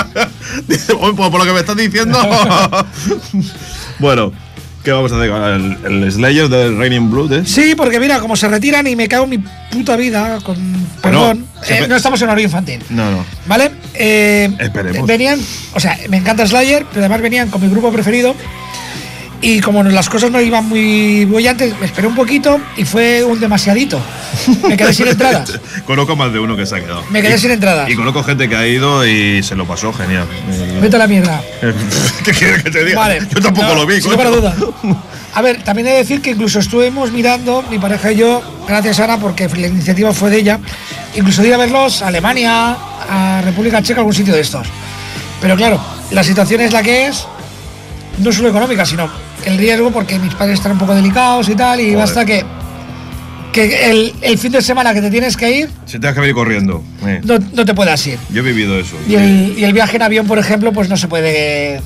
Dice, 0.68 0.94
"Uy, 0.94 1.12
pues 1.12 1.28
por 1.30 1.40
lo 1.40 1.44
que 1.44 1.52
me 1.52 1.60
estás 1.60 1.76
diciendo. 1.76 2.18
bueno, 3.98 4.32
¿qué 4.84 4.92
vamos 4.92 5.12
a 5.12 5.16
hacer? 5.16 5.30
El, 5.30 6.02
el 6.02 6.12
Slayer 6.12 6.48
del 6.48 6.76
Raining 6.78 7.10
Blood, 7.10 7.32
¿eh? 7.32 7.42
Sí, 7.46 7.74
porque 7.76 7.98
mira, 8.00 8.20
como 8.20 8.36
se 8.36 8.48
retiran 8.48 8.86
y 8.86 8.96
me 8.96 9.08
cago 9.08 9.24
en 9.24 9.30
mi 9.30 9.38
puta 9.70 9.96
vida, 9.96 10.38
con 10.42 10.56
perdón, 11.00 11.46
siempre- 11.62 11.86
eh, 11.86 11.88
no 11.88 11.96
estamos 11.96 12.20
en 12.22 12.28
horario 12.28 12.44
infantil. 12.44 12.82
No, 12.90 13.10
no. 13.10 13.24
¿Vale? 13.46 13.70
Eh, 13.94 14.50
Esperemos. 14.58 15.06
Venían, 15.06 15.40
o 15.74 15.80
sea, 15.80 15.98
me 16.08 16.16
encanta 16.18 16.46
Slayer, 16.46 16.84
pero 16.90 17.00
además 17.00 17.20
venían 17.20 17.48
con 17.50 17.60
mi 17.62 17.68
grupo 17.68 17.92
preferido. 17.92 18.34
Y 19.44 19.58
como 19.60 19.82
las 19.82 20.08
cosas 20.08 20.30
no 20.30 20.40
iban 20.40 20.68
muy 20.68 21.24
bollantes, 21.24 21.76
me 21.80 21.86
esperé 21.86 22.06
un 22.06 22.14
poquito 22.14 22.60
y 22.76 22.84
fue 22.84 23.24
un 23.24 23.40
demasiadito. 23.40 24.00
Me 24.68 24.76
quedé 24.76 24.94
sin 24.94 25.08
entradas. 25.08 25.58
Conozco 25.84 26.14
más 26.14 26.32
de 26.32 26.38
uno 26.38 26.56
que 26.56 26.64
se 26.64 26.76
ha 26.76 26.80
quedado. 26.80 27.02
Me 27.10 27.20
quedé 27.20 27.34
Y- 27.34 27.38
sin 27.38 27.50
entradas. 27.50 27.90
Y 27.90 27.96
conozco 27.96 28.22
gente 28.22 28.48
que 28.48 28.54
ha 28.54 28.66
ido 28.68 29.04
y 29.04 29.42
se 29.42 29.56
lo 29.56 29.66
pasó 29.66 29.92
genial. 29.92 30.28
Vete 30.80 30.94
a 30.94 30.98
la 31.00 31.06
mierda. 31.08 31.42
¿Qué 32.24 32.30
quieres 32.30 32.62
que 32.62 32.70
te 32.70 32.84
diga? 32.84 33.00
Vale. 33.00 33.18
Yo 33.34 33.40
tampoco 33.40 33.66
No, 33.66 33.74
lo 33.74 33.86
vi. 33.86 34.00
Sin 34.00 34.12
duda. 34.12 34.54
A 35.34 35.42
ver, 35.42 35.64
también 35.64 35.88
he 35.88 35.90
de 35.90 35.96
decir 35.98 36.22
que 36.22 36.30
incluso 36.30 36.60
estuvimos 36.60 37.10
mirando, 37.10 37.64
mi 37.68 37.78
pareja 37.80 38.12
y 38.12 38.16
yo, 38.18 38.42
gracias 38.68 39.00
a 39.00 39.04
Ana, 39.04 39.18
porque 39.18 39.48
la 39.48 39.66
iniciativa 39.66 40.12
fue 40.12 40.30
de 40.30 40.36
ella, 40.38 40.60
incluso 41.16 41.42
de 41.42 41.48
ir 41.48 41.54
a 41.54 41.56
verlos 41.56 42.02
a 42.02 42.08
Alemania, 42.08 42.76
a 43.10 43.40
República 43.42 43.82
Checa, 43.82 44.00
algún 44.02 44.14
sitio 44.14 44.34
de 44.34 44.40
estos. 44.42 44.68
Pero 45.40 45.56
claro, 45.56 45.80
la 46.12 46.22
situación 46.22 46.60
es 46.60 46.72
la 46.72 46.82
que 46.82 47.06
es, 47.06 47.26
no 48.18 48.30
solo 48.30 48.50
económica, 48.50 48.84
sino 48.84 49.08
el 49.46 49.58
riesgo, 49.58 49.90
porque 49.90 50.18
mis 50.18 50.34
padres 50.34 50.58
están 50.58 50.72
un 50.72 50.78
poco 50.78 50.94
delicados 50.94 51.48
y 51.48 51.54
tal, 51.54 51.80
y 51.80 51.84
Joder. 51.86 51.98
basta 51.98 52.24
que, 52.24 52.44
que 53.52 53.90
el, 53.90 54.14
el 54.22 54.38
fin 54.38 54.52
de 54.52 54.62
semana 54.62 54.94
que 54.94 55.00
te 55.02 55.10
tienes 55.10 55.36
que 55.36 55.50
ir, 55.50 55.70
Si 55.86 55.98
te 55.98 56.06
has 56.08 56.14
que 56.14 56.20
venir 56.20 56.34
corriendo. 56.34 56.82
eh. 57.06 57.20
no, 57.24 57.38
no 57.52 57.64
te 57.64 57.74
puedas 57.74 58.06
ir. 58.06 58.18
Yo 58.30 58.40
he 58.40 58.44
vivido 58.44 58.78
eso. 58.78 58.96
Y 59.08 59.14
el, 59.14 59.54
y 59.58 59.64
el 59.64 59.72
viaje 59.72 59.96
en 59.96 60.02
avión, 60.02 60.26
por 60.26 60.38
ejemplo, 60.38 60.72
pues 60.72 60.88
no 60.88 60.96
se 60.96 61.08
puede 61.08 61.80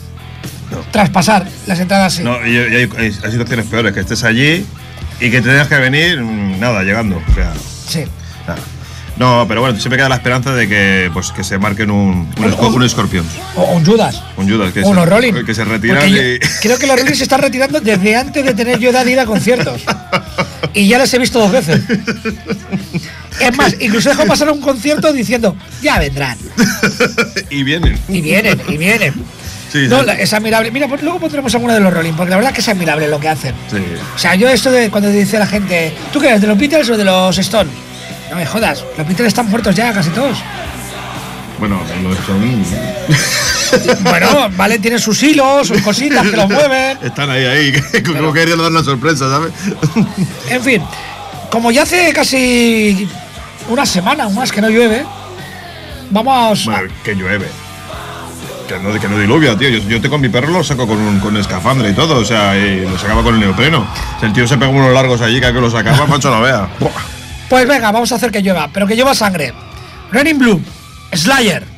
traspasar 0.92 1.46
las 1.66 1.78
entradas. 1.80 2.14
Sí. 2.14 2.22
No, 2.22 2.44
y, 2.46 2.56
hay, 2.56 2.74
hay- 2.74 2.90
hay 2.98 3.12
situaciones 3.32 3.66
peores, 3.66 3.92
que 3.92 4.00
estés 4.00 4.24
allí 4.24 4.64
y 5.20 5.30
que 5.30 5.40
tengas 5.40 5.68
que 5.68 5.76
venir, 5.78 6.20
mm, 6.20 6.60
nada, 6.60 6.82
llegando. 6.82 7.16
O 7.30 7.34
sea, 7.34 7.52
Sí. 7.88 8.00
nada. 8.46 8.58
No, 9.18 9.46
pero 9.48 9.62
bueno, 9.62 9.78
siempre 9.80 9.96
queda 9.96 10.08
la 10.10 10.16
esperanza 10.16 10.52
de 10.54 10.68
que, 10.68 11.10
pues, 11.14 11.32
que 11.32 11.42
se 11.42 11.56
marquen 11.58 11.90
un, 11.90 12.30
un, 12.38 12.44
esco- 12.52 12.74
un 12.74 12.86
Scorpions, 12.88 13.26
O, 13.56 13.62
o 13.62 13.72
un 13.76 13.84
Judas. 13.84 14.22
un 14.36 14.48
Judas, 14.48 14.72
que, 14.72 14.82
o 14.82 14.94
se, 14.94 15.04
Rolling. 15.06 15.32
que 15.44 15.54
se 15.54 15.64
retiran 15.64 16.06
y... 16.08 16.38
creo 16.60 16.78
que 16.78 16.86
los 16.86 17.00
Rolling 17.00 17.14
se 17.14 17.22
están 17.22 17.40
retirando 17.40 17.80
desde 17.80 18.14
antes 18.14 18.44
de 18.44 18.52
tener 18.54 18.78
yo 18.78 18.90
edad 18.90 19.04
de 19.06 19.12
ir 19.12 19.20
a 19.20 19.24
conciertos. 19.26 19.82
Y 20.74 20.86
ya 20.88 20.98
les 20.98 21.12
he 21.14 21.18
visto 21.18 21.38
dos 21.38 21.50
veces. 21.50 21.80
Es 23.40 23.56
más, 23.56 23.74
incluso 23.80 24.08
dejo 24.10 24.26
pasar 24.26 24.48
a 24.48 24.52
un 24.52 24.60
concierto 24.60 25.12
diciendo, 25.12 25.56
ya 25.82 25.98
vendrán. 25.98 26.36
y 27.50 27.62
vienen. 27.62 27.98
Y 28.08 28.20
vienen, 28.20 28.60
y 28.68 28.76
vienen. 28.76 29.14
Sí, 29.72 29.86
no, 29.88 30.02
sí. 30.04 30.10
es 30.18 30.32
admirable. 30.32 30.70
Mira, 30.70 30.88
pues 30.88 31.02
luego 31.02 31.18
pondremos 31.20 31.54
alguna 31.54 31.74
de 31.74 31.80
los 31.80 31.92
Rolling, 31.92 32.12
porque 32.12 32.30
la 32.30 32.36
verdad 32.36 32.52
que 32.52 32.60
es 32.60 32.68
admirable 32.68 33.08
lo 33.08 33.18
que 33.20 33.28
hacen. 33.28 33.54
Sí. 33.70 33.78
O 34.14 34.18
sea, 34.18 34.34
yo 34.34 34.48
esto 34.48 34.70
de 34.70 34.90
cuando 34.90 35.10
dice 35.10 35.38
la 35.38 35.46
gente, 35.46 35.92
¿tú 36.12 36.20
qué 36.20 36.28
eres, 36.28 36.40
de 36.40 36.46
los 36.46 36.56
Beatles 36.58 36.88
o 36.90 36.96
de 36.96 37.04
los 37.04 37.36
Stone? 37.38 37.68
No 38.30 38.36
me 38.36 38.46
jodas, 38.46 38.84
los 38.96 39.06
Beatles 39.06 39.28
están 39.28 39.48
muertos 39.48 39.74
ya, 39.74 39.92
casi 39.92 40.10
todos. 40.10 40.38
Bueno, 41.58 41.80
los 42.02 42.18
son... 42.26 44.02
Bueno, 44.02 44.48
vale, 44.56 44.78
tienen 44.78 45.00
sus 45.00 45.22
hilos, 45.22 45.68
sus 45.68 45.80
cositas 45.82 46.26
que 46.26 46.36
los 46.36 46.48
mueven. 46.48 46.98
Están 47.02 47.30
ahí, 47.30 47.44
ahí, 47.44 47.72
como 48.06 48.32
querían 48.32 48.58
dar 48.58 48.70
una 48.70 48.84
sorpresa, 48.84 49.28
¿sabes? 49.28 49.52
En 50.50 50.62
fin, 50.62 50.82
como 51.50 51.70
ya 51.70 51.82
hace 51.82 52.12
casi 52.12 53.08
una 53.68 53.86
semana 53.86 54.26
o 54.26 54.30
más 54.30 54.52
que 54.52 54.60
no 54.60 54.68
llueve, 54.68 55.04
vamos. 56.10 56.64
Bueno, 56.64 56.92
que 57.04 57.14
llueve. 57.14 57.46
Que 58.68 58.78
no, 58.80 58.92
que 58.98 59.08
no 59.08 59.18
diluvia, 59.18 59.56
tío. 59.56 59.68
Yo, 59.68 59.78
yo 59.88 60.00
te 60.00 60.08
con 60.10 60.20
mi 60.20 60.28
perro 60.28 60.48
lo 60.50 60.64
saco 60.64 60.88
con, 60.88 60.98
un, 60.98 61.20
con 61.20 61.36
escafandra 61.36 61.88
y 61.88 61.94
todo, 61.94 62.16
o 62.16 62.24
sea, 62.24 62.56
y 62.56 62.80
lo 62.80 62.98
sacaba 62.98 63.22
con 63.22 63.34
el 63.34 63.40
neopreno. 63.40 63.86
Si 64.18 64.26
el 64.26 64.32
tío 64.32 64.46
se 64.46 64.58
pega 64.58 64.70
unos 64.70 64.92
largos 64.92 65.20
allí, 65.20 65.40
que 65.40 65.46
a 65.46 65.52
que 65.52 65.60
lo 65.60 65.70
sacaba, 65.70 66.06
macho, 66.06 66.30
no 66.30 66.40
vea. 66.40 66.68
Pues 67.48 67.66
venga, 67.68 67.92
vamos 67.92 68.10
a 68.10 68.16
hacer 68.16 68.30
que 68.30 68.42
llueva, 68.42 68.68
pero 68.72 68.86
que 68.86 68.96
llueva 68.96 69.14
sangre. 69.14 69.52
Running 70.10 70.38
Blue, 70.38 70.62
Slayer. 71.12 71.75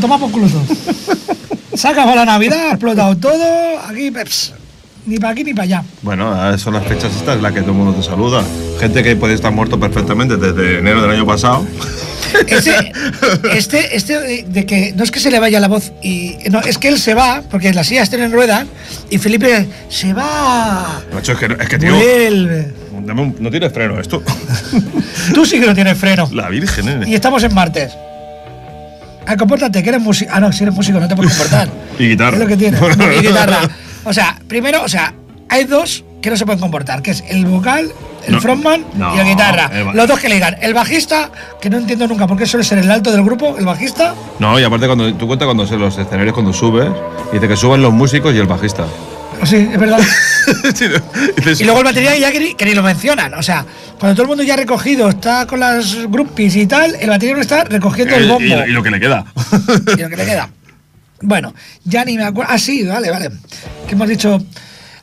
Tomar 0.00 0.18
por. 0.20 0.30
Se 1.74 1.88
ha 1.88 1.90
acabado 1.92 2.16
la 2.16 2.24
Navidad, 2.24 2.68
ha 2.68 2.70
explotado 2.70 3.16
todo. 3.16 3.78
Aquí, 3.88 4.10
peps, 4.10 4.52
ni 5.06 5.18
para 5.18 5.32
aquí 5.32 5.44
ni 5.44 5.52
para 5.54 5.64
allá. 5.64 5.84
Bueno, 6.02 6.58
son 6.58 6.74
las 6.74 6.84
fechas 6.86 7.14
estas 7.16 7.36
en 7.36 7.42
las 7.42 7.52
que 7.52 7.60
todo 7.60 7.70
el 7.72 7.76
mundo 7.78 7.94
te 7.94 8.02
saluda. 8.02 8.42
Gente 8.80 9.02
que 9.02 9.16
puede 9.16 9.34
estar 9.34 9.52
muerto 9.52 9.78
perfectamente 9.78 10.36
desde 10.36 10.78
enero 10.78 11.02
del 11.02 11.10
año 11.12 11.26
pasado. 11.26 11.64
Este, 12.46 12.92
este, 13.52 13.96
este 13.96 14.20
de- 14.20 14.42
de 14.44 14.66
que 14.66 14.92
no 14.94 15.04
es 15.04 15.10
que 15.10 15.20
se 15.20 15.30
le 15.30 15.38
vaya 15.40 15.58
la 15.60 15.68
voz, 15.68 15.92
y 16.02 16.36
no, 16.50 16.60
es 16.60 16.78
que 16.78 16.88
él 16.88 16.98
se 16.98 17.14
va, 17.14 17.42
porque 17.50 17.72
las 17.72 17.86
sillas 17.86 18.08
tienen 18.10 18.30
ruedas, 18.32 18.66
y 19.10 19.18
Felipe 19.18 19.66
se 19.88 20.12
va. 20.12 21.02
Macho, 21.12 21.32
es 21.32 21.38
que, 21.38 21.46
es 21.46 21.68
que 21.68 21.78
tío, 21.78 21.94
Vuelve. 21.94 22.72
no 23.40 23.50
tienes 23.50 23.72
freno 23.72 23.98
esto. 24.00 24.22
Tú 25.34 25.44
sí 25.46 25.58
que 25.60 25.66
no 25.66 25.74
tienes 25.74 25.96
freno. 25.98 26.28
La 26.32 26.48
Virgen, 26.48 26.84
Y 26.84 26.88
nene. 26.88 27.14
estamos 27.14 27.42
en 27.42 27.54
martes. 27.54 27.92
Ah, 29.32 29.36
compórtate, 29.36 29.80
que 29.82 29.88
eres 29.90 30.00
músico. 30.02 30.30
Ah, 30.34 30.40
no, 30.40 30.50
si 30.52 30.64
eres 30.64 30.74
músico 30.74 30.98
no 30.98 31.06
te 31.06 31.14
puedes 31.14 31.32
comportar. 31.32 31.68
Y 31.98 32.08
guitarra. 32.08 32.36
Es 32.36 32.42
lo 32.42 32.46
que 32.48 32.56
tiene. 32.56 32.78
Y 33.22 33.26
guitarra. 33.26 33.60
O 34.04 34.12
sea, 34.12 34.36
primero, 34.48 34.82
o 34.82 34.88
sea, 34.88 35.14
hay 35.48 35.64
dos 35.64 36.04
que 36.20 36.30
no 36.30 36.36
se 36.36 36.44
pueden 36.44 36.60
comportar, 36.60 37.00
que 37.02 37.12
es 37.12 37.22
el 37.28 37.46
vocal, 37.46 37.92
el 38.26 38.34
No, 38.34 38.40
frontman 38.40 38.84
no, 38.94 39.14
y 39.14 39.18
la 39.18 39.24
guitarra. 39.24 39.70
el 39.72 39.96
Los 39.96 40.08
dos 40.08 40.18
que 40.18 40.28
le 40.28 40.34
digan. 40.34 40.56
El 40.60 40.74
bajista, 40.74 41.30
que 41.60 41.70
no 41.70 41.78
entiendo 41.78 42.08
nunca 42.08 42.26
por 42.26 42.36
qué 42.36 42.44
suele 42.46 42.64
ser 42.64 42.78
el 42.78 42.90
alto 42.90 43.12
del 43.12 43.22
grupo, 43.22 43.56
el 43.56 43.64
bajista. 43.64 44.14
No, 44.40 44.58
y 44.58 44.64
aparte 44.64 44.86
cuando 44.86 45.14
tú 45.14 45.26
cuentas 45.26 45.46
cuando 45.46 45.66
se 45.66 45.76
los 45.76 45.96
escenarios 45.96 46.34
cuando 46.34 46.52
subes, 46.52 46.88
dice 47.32 47.46
que 47.46 47.56
suben 47.56 47.80
los 47.82 47.92
músicos 47.92 48.34
y 48.34 48.38
el 48.38 48.46
bajista. 48.46 48.84
Sí, 49.44 49.56
es 49.72 49.78
verdad. 49.78 50.00
Y 51.58 51.64
luego 51.64 51.78
el 51.80 51.84
batería 51.84 52.16
ya 52.18 52.32
que 52.32 52.40
ni, 52.40 52.54
que 52.54 52.64
ni 52.64 52.74
lo 52.74 52.82
mencionan. 52.82 53.34
O 53.34 53.42
sea, 53.42 53.64
cuando 53.98 54.14
todo 54.14 54.22
el 54.22 54.28
mundo 54.28 54.42
ya 54.42 54.54
ha 54.54 54.56
recogido, 54.56 55.08
está 55.08 55.46
con 55.46 55.60
las 55.60 55.94
groupies 56.06 56.56
y 56.56 56.66
tal, 56.66 56.96
el 56.98 57.08
batería 57.08 57.34
no 57.36 57.40
está 57.40 57.64
recogiendo 57.64 58.16
el 58.16 58.26
bombo. 58.28 58.44
y 58.44 58.48
lo- 58.48 58.66
y 58.66 58.72
lo 58.72 58.82
que 58.82 58.90
le 58.90 59.00
queda. 59.00 59.24
y 59.96 60.00
lo 60.00 60.08
que 60.08 60.16
le 60.16 60.24
queda. 60.24 60.48
Bueno, 61.22 61.54
ya 61.84 62.04
ni 62.04 62.16
me 62.16 62.24
acuerdo. 62.24 62.50
Ah, 62.52 62.58
sí, 62.58 62.82
vale, 62.84 63.10
vale. 63.10 63.30
Que 63.86 63.94
hemos 63.94 64.08
dicho. 64.08 64.42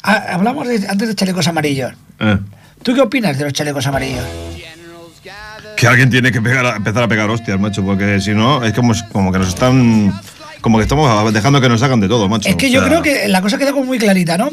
ah, 0.04 0.24
hablamos 0.32 0.68
de- 0.68 0.88
antes 0.88 1.08
de 1.08 1.16
chalecos 1.16 1.48
amarillos. 1.48 1.94
Eh, 2.20 2.38
¿Tú 2.84 2.94
qué 2.94 3.02
opinas 3.02 3.38
de 3.38 3.44
los 3.46 3.54
chalecos 3.54 3.86
amarillos? 3.88 4.24
que 5.76 5.86
alguien 5.88 6.10
tiene 6.10 6.32
que 6.32 6.42
pegar, 6.42 6.76
empezar 6.76 7.04
a 7.04 7.08
pegar 7.08 7.30
hostias, 7.30 7.60
macho, 7.60 7.84
porque 7.86 8.20
si 8.20 8.32
no, 8.34 8.64
es 8.64 8.74
como, 8.74 8.94
como 9.12 9.32
que 9.32 9.38
nos 9.38 9.50
están. 9.50 10.12
Como 10.68 10.80
que 10.80 10.84
estamos 10.84 11.34
dejando 11.34 11.62
que 11.62 11.70
nos 11.70 11.82
hagan 11.82 12.02
de 12.02 12.10
todo, 12.10 12.28
macho. 12.28 12.50
Es 12.50 12.58
que 12.58 12.66
O 12.66 12.70
yo 12.70 12.82
sea, 12.82 12.90
creo 12.90 13.02
que 13.02 13.30
la 13.30 13.42
cosa 13.42 13.58
queda 13.58 13.72
como 13.72 13.86
muy 13.86 13.98
clarita, 13.98 14.38
¿no? 14.38 14.50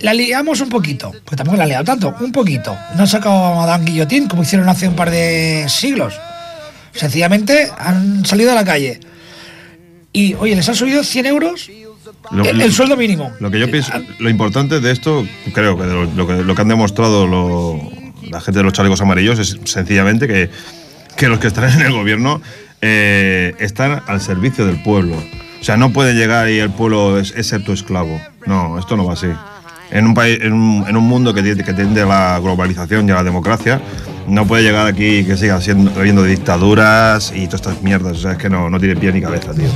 La 0.00 0.14
liamos 0.14 0.62
un 0.62 0.70
poquito, 0.70 1.12
pues 1.26 1.36
tampoco 1.36 1.58
la 1.58 1.64
han 1.64 1.68
liado 1.68 1.84
tanto, 1.84 2.14
un 2.20 2.32
poquito. 2.32 2.74
No 2.94 3.02
han 3.02 3.06
sacado 3.06 3.34
a 3.34 3.54
Madame 3.56 3.84
Guillotín 3.84 4.28
como 4.28 4.44
hicieron 4.44 4.66
hace 4.70 4.88
un 4.88 4.96
par 4.96 5.10
de 5.10 5.66
siglos. 5.68 6.14
Sencillamente 6.94 7.70
han 7.76 8.24
salido 8.24 8.52
a 8.52 8.54
la 8.54 8.64
calle. 8.64 8.98
Y, 10.10 10.32
oye, 10.36 10.56
les 10.56 10.66
han 10.70 10.74
subido 10.74 11.04
100 11.04 11.26
euros 11.26 11.70
lo- 12.30 12.42
el, 12.46 12.72
sueldo 12.72 12.96
mínimo. 12.96 13.30
Lo 13.40 13.50
que 13.50 13.60
yo 13.60 13.70
pienso, 13.70 13.92
lo 14.20 14.30
importante 14.30 14.80
de 14.80 14.90
esto, 14.90 15.26
creo 15.52 15.76
que 15.76 15.84
lo, 15.84 16.06
lo 16.06 16.26
que, 16.26 16.42
lo 16.42 16.54
que 16.54 16.62
han 16.62 16.68
demostrado 16.68 17.26
la 18.22 18.40
gente 18.40 18.60
de 18.60 18.64
los 18.64 18.72
chalecos 18.72 19.02
amarillos 19.02 19.38
es 19.38 19.58
sencillamente 19.64 20.26
que, 20.26 20.48
que 21.14 21.28
los 21.28 21.40
que 21.40 21.48
están 21.48 21.70
en 21.78 21.82
el 21.82 21.92
gobierno 21.92 22.40
eh, 22.82 23.54
están 23.58 24.02
al 24.06 24.20
servicio 24.20 24.66
del 24.66 24.82
pueblo. 24.82 25.16
O 25.60 25.64
sea, 25.64 25.76
no 25.76 25.90
puede 25.92 26.14
llegar 26.14 26.48
y 26.48 26.58
el 26.58 26.70
pueblo 26.70 27.18
es, 27.18 27.32
es 27.36 27.46
ser 27.48 27.62
tu 27.64 27.72
esclavo. 27.72 28.20
No, 28.46 28.78
esto 28.78 28.96
no 28.96 29.04
va 29.04 29.12
así. 29.12 29.26
En 29.90 30.06
un, 30.06 30.14
país, 30.14 30.38
en, 30.40 30.52
un, 30.52 30.86
en 30.88 30.96
un 30.96 31.04
mundo 31.04 31.34
que, 31.34 31.42
tiende- 31.42 31.64
que 31.64 31.74
tiende 31.74 32.02
a 32.02 32.06
la 32.06 32.38
globalización 32.38 33.08
y 33.08 33.12
a 33.12 33.16
la 33.16 33.24
democracia, 33.24 33.80
no 34.28 34.46
puede 34.46 34.62
llegar 34.62 34.86
aquí 34.86 35.18
y 35.18 35.24
que 35.24 35.36
siga 35.36 35.60
siendo, 35.60 35.90
habiendo 35.98 36.22
dictaduras 36.22 37.32
y 37.34 37.46
todas 37.46 37.60
estas 37.66 37.82
mierdas. 37.82 38.16
O 38.18 38.20
sea, 38.20 38.32
es 38.32 38.38
que 38.38 38.48
no, 38.48 38.70
no 38.70 38.78
tiene 38.78 38.96
pie 38.96 39.12
ni 39.12 39.20
cabeza, 39.20 39.52
tío. 39.52 39.68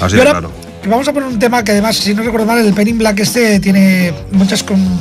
Así 0.00 0.16
de 0.16 0.22
claro. 0.22 0.50
vamos 0.88 1.06
a 1.08 1.12
poner 1.12 1.28
un 1.28 1.38
tema 1.38 1.62
que 1.64 1.72
además, 1.72 1.96
si 1.96 2.12
no 2.14 2.22
recuerdo 2.22 2.44
mal, 2.46 2.58
el 2.58 2.74
Pen 2.74 2.88
in 2.88 2.98
Black 2.98 3.20
este 3.20 3.60
tiene 3.60 4.12
muchas 4.32 4.62
con- 4.62 4.98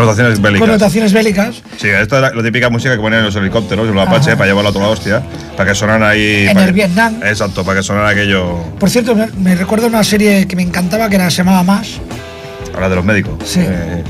Connotaciones 0.00 0.40
bélicas. 0.42 0.60
connotaciones 0.68 1.12
bélicas. 1.14 1.62
Sí, 1.78 1.88
esta 1.88 2.18
era 2.18 2.34
la 2.34 2.42
típica 2.42 2.68
música 2.68 2.94
que 2.94 3.00
ponían 3.00 3.20
en 3.20 3.26
los 3.26 3.36
helicópteros, 3.36 3.88
los 3.88 4.06
Apache, 4.06 4.36
para 4.36 4.46
llevarlo 4.46 4.68
a 4.68 4.72
toda 4.72 4.84
la 4.86 4.90
hostia, 4.90 5.22
para 5.56 5.70
que 5.70 5.74
sonara 5.74 6.10
ahí. 6.10 6.46
En 6.48 6.58
el 6.58 6.66
que- 6.66 6.72
Vietnam. 6.72 7.14
Exacto, 7.24 7.64
para 7.64 7.78
que 7.78 7.82
sonara 7.82 8.10
aquello. 8.10 8.58
Por 8.78 8.90
cierto, 8.90 9.14
me, 9.14 9.26
me 9.38 9.54
recuerdo 9.54 9.86
una 9.86 10.04
serie 10.04 10.46
que 10.46 10.54
me 10.54 10.62
encantaba 10.62 11.08
que 11.08 11.16
era, 11.16 11.30
se 11.30 11.38
llamaba 11.38 11.62
Más. 11.62 11.92
Habla 12.74 12.90
de 12.90 12.96
los 12.96 13.04
médicos. 13.06 13.34
Sí. 13.46 13.60
Eh, 13.62 14.04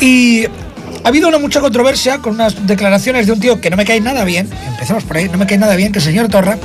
Y 0.00 0.44
ha 0.44 1.08
habido 1.08 1.28
una 1.28 1.38
mucha 1.38 1.60
controversia 1.60 2.18
con 2.18 2.34
unas 2.34 2.66
declaraciones 2.66 3.26
de 3.26 3.32
un 3.32 3.40
tío 3.40 3.58
que 3.58 3.70
no 3.70 3.76
me 3.78 3.86
cae 3.86 4.00
nada 4.02 4.22
bien, 4.24 4.50
empecemos 4.68 5.04
por 5.04 5.16
ahí, 5.16 5.28
no 5.30 5.38
me 5.38 5.46
cae 5.46 5.56
nada 5.56 5.74
bien, 5.76 5.92
que 5.92 5.98
es 6.00 6.06
el 6.06 6.12
señor 6.12 6.28
Torra, 6.28 6.58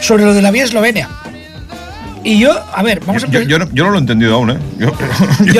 sobre 0.00 0.24
lo 0.24 0.34
de 0.34 0.42
la 0.42 0.50
vía 0.50 0.64
eslovenia. 0.64 1.08
Y 2.26 2.40
yo, 2.40 2.50
a 2.74 2.82
ver, 2.82 3.00
vamos 3.06 3.22
a 3.22 3.28
yo, 3.28 3.40
yo 3.42 3.58
no, 3.58 3.68
yo 3.72 3.84
no 3.84 3.90
lo 3.90 3.96
he 3.96 4.00
entendido 4.00 4.34
aún, 4.34 4.50
¿eh? 4.50 4.58
Yo, 4.78 4.92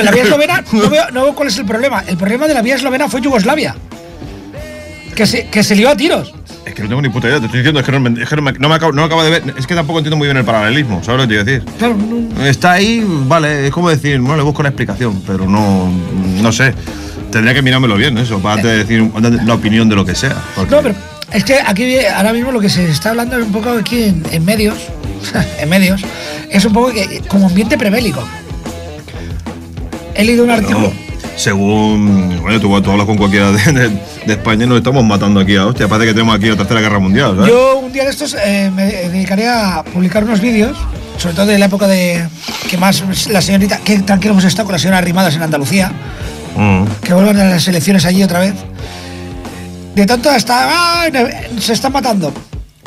la 0.03 0.11
vía 0.11 0.23
eslovena 0.25 0.63
no 0.73 0.89
veo, 0.89 1.09
no 1.13 1.23
veo 1.23 1.33
cuál 1.33 1.47
es 1.47 1.57
el 1.57 1.65
problema. 1.65 2.03
El 2.05 2.17
problema 2.17 2.45
de 2.47 2.53
la 2.53 2.61
vía 2.61 2.75
eslovena 2.75 3.07
fue 3.07 3.21
Yugoslavia. 3.21 3.73
Que 5.15 5.25
se, 5.25 5.47
que 5.47 5.63
se 5.63 5.75
lió 5.75 5.89
a 5.89 5.95
tiros. 5.95 6.33
Es 6.65 6.73
que 6.73 6.83
no 6.83 6.89
tengo 6.89 7.01
ni 7.01 7.09
puta 7.09 7.27
idea, 7.29 7.39
te 7.39 7.45
estoy 7.45 7.61
diciendo, 7.61 7.79
es 7.79 7.85
que 7.85 7.91
no, 7.93 7.99
me- 8.01 8.21
es 8.21 8.27
que 8.29 8.35
no 8.35 8.41
me, 8.41 8.51
no 8.51 8.67
me 8.69 8.75
acabo, 8.75 8.91
no 8.91 9.03
acabo 9.03 9.23
de 9.23 9.29
ver. 9.29 9.43
Es 9.57 9.65
que 9.65 9.73
tampoco 9.75 9.99
entiendo 9.99 10.17
muy 10.17 10.27
bien 10.27 10.35
el 10.37 10.43
paralelismo, 10.43 11.01
¿sabes 11.03 11.21
lo 11.21 11.27
que 11.27 11.35
te 11.37 11.43
quiero 11.43 11.45
decir? 11.63 11.77
Claro, 11.77 11.95
no- 11.95 12.45
Está 12.45 12.73
ahí, 12.73 13.03
vale, 13.07 13.67
es 13.67 13.71
como 13.73 13.89
decir, 13.89 14.19
bueno, 14.19 14.35
le 14.37 14.43
busco 14.43 14.59
una 14.59 14.69
explicación, 14.69 15.23
pero 15.25 15.47
no, 15.47 15.89
no 16.41 16.51
sé. 16.51 16.73
Tendría 17.31 17.53
que 17.53 17.61
mirármelo 17.61 17.95
bien 17.95 18.17
eso, 18.17 18.39
para 18.39 18.55
antes 18.55 18.71
de 18.71 18.77
decir 18.79 19.11
la 19.45 19.53
opinión 19.53 19.87
de 19.89 19.95
lo 19.95 20.05
que 20.05 20.13
sea. 20.15 20.35
porque- 20.55 20.75
No, 20.75 20.81
pero 20.81 20.95
es 21.33 21.43
que 21.43 21.55
aquí 21.65 21.97
ahora 22.05 22.33
mismo 22.33 22.51
lo 22.51 22.59
que 22.59 22.69
se 22.69 22.89
está 22.89 23.09
hablando 23.11 23.37
es 23.37 23.45
un 23.45 23.51
poco 23.51 23.69
aquí 23.71 24.03
en, 24.05 24.23
en 24.31 24.45
medios, 24.45 24.75
en 25.59 25.69
medios, 25.69 26.01
es 26.49 26.63
un 26.65 26.73
poco 26.73 26.91
que, 26.91 27.21
como 27.27 27.47
ambiente 27.47 27.77
prebélico. 27.77 28.23
He 30.15 30.23
leído 30.23 30.43
un 30.43 30.49
artículo. 30.51 30.79
No, 30.87 30.93
según. 31.35 32.39
Bueno, 32.41 32.59
tú, 32.59 32.81
tú 32.81 32.91
hablas 32.91 33.05
con 33.05 33.17
cualquiera 33.17 33.51
de, 33.51 33.71
de- 33.71 33.89
de 34.25 34.33
España 34.33 34.65
y 34.65 34.67
nos 34.67 34.77
estamos 34.79 35.03
matando 35.05 35.39
aquí 35.39 35.55
a 35.55 35.65
hostia. 35.67 35.87
Parece 35.87 36.07
que 36.07 36.13
tenemos 36.13 36.35
aquí 36.35 36.47
la 36.47 36.55
tercera 36.57 36.81
guerra 36.81 36.99
mundial, 36.99 37.35
¿sabes? 37.35 37.49
Yo 37.51 37.77
un 37.79 37.93
día 37.93 38.03
de 38.03 38.09
estos 38.09 38.35
eh, 38.43 38.71
me 38.75 38.85
dedicaré 38.85 39.47
a 39.47 39.83
publicar 39.93 40.23
unos 40.23 40.41
vídeos, 40.41 40.75
sobre 41.17 41.35
todo 41.35 41.45
de 41.45 41.57
la 41.59 41.67
época 41.67 41.87
de 41.87 42.27
que 42.69 42.77
más 42.77 43.03
la 43.29 43.41
señorita, 43.41 43.77
que 43.77 43.99
tranquilo 43.99 44.33
hemos 44.33 44.43
estado 44.43 44.65
con 44.65 44.73
la 44.73 44.79
señora 44.79 44.97
Arrimadas 44.97 45.35
en 45.35 45.43
Andalucía, 45.43 45.91
Mm. 46.55 46.85
que 47.03 47.13
vuelvan 47.13 47.39
a 47.39 47.43
las 47.45 47.67
elecciones 47.67 48.03
allí 48.05 48.23
otra 48.23 48.39
vez. 48.39 48.55
De 49.97 50.05
tanto 50.05 50.29
hasta. 50.29 51.01
¡ay! 51.01 51.11
se 51.59 51.73
están 51.73 51.91
matando. 51.91 52.31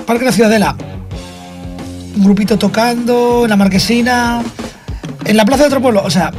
Parque 0.06 0.20
de 0.20 0.26
la 0.26 0.32
Ciudadela. 0.32 0.76
Un 2.16 2.22
grupito 2.22 2.56
tocando, 2.56 3.40
en 3.42 3.50
la 3.50 3.56
marquesina. 3.56 4.40
En 5.24 5.36
la 5.36 5.44
plaza 5.44 5.64
de 5.64 5.66
otro 5.66 5.80
pueblo. 5.82 6.02
O 6.04 6.10
sea, 6.10 6.30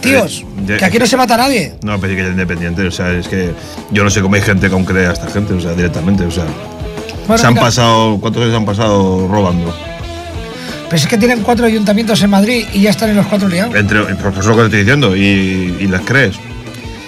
tíos, 0.00 0.44
que 0.66 0.84
aquí 0.84 0.98
no 0.98 1.06
se 1.06 1.16
mata 1.16 1.34
a 1.34 1.36
nadie. 1.36 1.74
No, 1.84 2.00
pero 2.00 2.16
que 2.16 2.22
es 2.22 2.30
independiente. 2.30 2.84
O 2.84 2.90
sea, 2.90 3.12
es 3.12 3.28
que 3.28 3.54
yo 3.92 4.02
no 4.02 4.10
sé 4.10 4.20
cómo 4.20 4.34
hay 4.34 4.42
gente 4.42 4.66
que 4.66 4.74
aún 4.74 4.84
cree 4.84 5.06
a 5.06 5.12
esta 5.12 5.28
gente, 5.28 5.54
o 5.54 5.60
sea, 5.60 5.72
directamente. 5.74 6.24
O 6.24 6.32
sea, 6.32 6.46
Bueno, 7.28 7.38
se 7.38 7.46
han 7.46 7.52
mira, 7.52 7.66
pasado. 7.66 8.18
¿Cuántos 8.18 8.42
años 8.42 8.56
han 8.56 8.64
pasado 8.64 9.28
robando? 9.28 9.72
Pero 10.86 10.96
es 10.96 11.06
que 11.06 11.16
tienen 11.16 11.42
cuatro 11.42 11.64
ayuntamientos 11.64 12.20
en 12.24 12.30
Madrid 12.30 12.66
y 12.72 12.80
ya 12.80 12.90
están 12.90 13.10
en 13.10 13.16
los 13.18 13.26
cuatro 13.26 13.46
liados. 13.46 13.76
Entre, 13.76 14.02
pues 14.02 14.36
es 14.36 14.46
lo 14.46 14.56
que 14.56 14.60
te 14.62 14.64
estoy 14.66 14.80
diciendo, 14.80 15.14
y, 15.16 15.76
y 15.78 15.86
les 15.86 16.00
crees. 16.00 16.34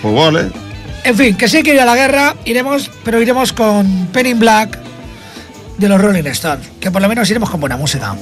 Pues 0.01 0.15
vale. 0.15 0.64
En 1.05 1.17
fin, 1.17 1.37
que 1.37 1.49
sí 1.49 1.63
que 1.63 1.75
ir 1.75 1.81
a 1.81 1.85
la 1.85 1.95
guerra, 1.95 2.35
iremos, 2.47 2.91
pero 3.05 3.21
iremos 3.21 3.53
con 3.53 4.07
Penny 4.07 4.33
Black 4.33 4.79
de 5.77 5.89
los 5.89 6.01
Rolling 6.01 6.25
Stones, 6.29 6.67
que 6.81 6.91
por 6.91 7.03
lo 7.03 7.09
menos 7.09 7.29
iremos 7.29 7.51
con 7.51 7.61
buena 7.61 7.77
música. 7.77 8.17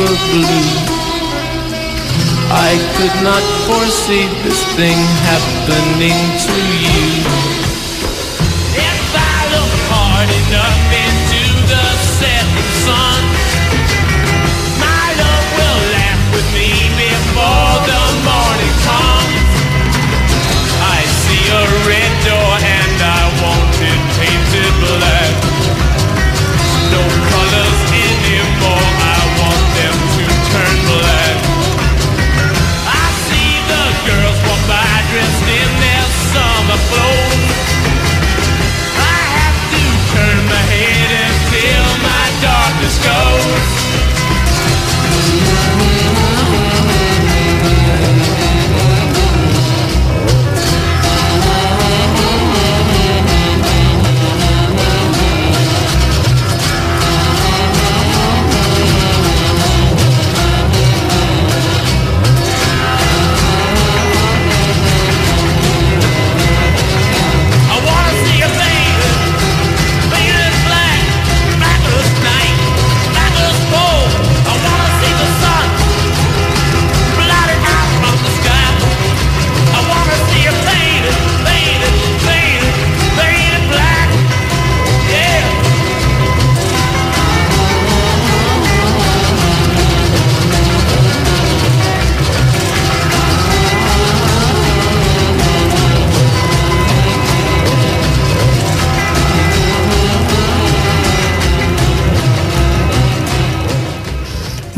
Deeper 0.00 0.16
blue. 0.32 0.64
I 2.52 2.72
could 2.96 3.16
not 3.22 3.44
foresee 3.68 4.26
this 4.44 4.64
thing 4.76 4.98
happening 5.28 6.20
to 6.46 6.56
you. 6.84 7.04
If 8.74 9.02
I 9.12 9.38
look 9.54 9.74
hard 9.92 10.28
enough 10.40 10.80
into 11.04 11.42
the 11.68 11.86
setting 12.18 12.70
sun, 12.84 13.20
my 14.80 15.06
love 15.20 15.46
will 15.58 15.82
laugh 15.94 16.22
with 16.34 16.48
me 16.56 16.70
before 16.96 17.76
the 17.90 18.02
morning 18.24 18.76
comes. 18.88 19.52
I 20.80 21.00
see 21.22 21.44
a 21.52 21.62
red 21.88 21.99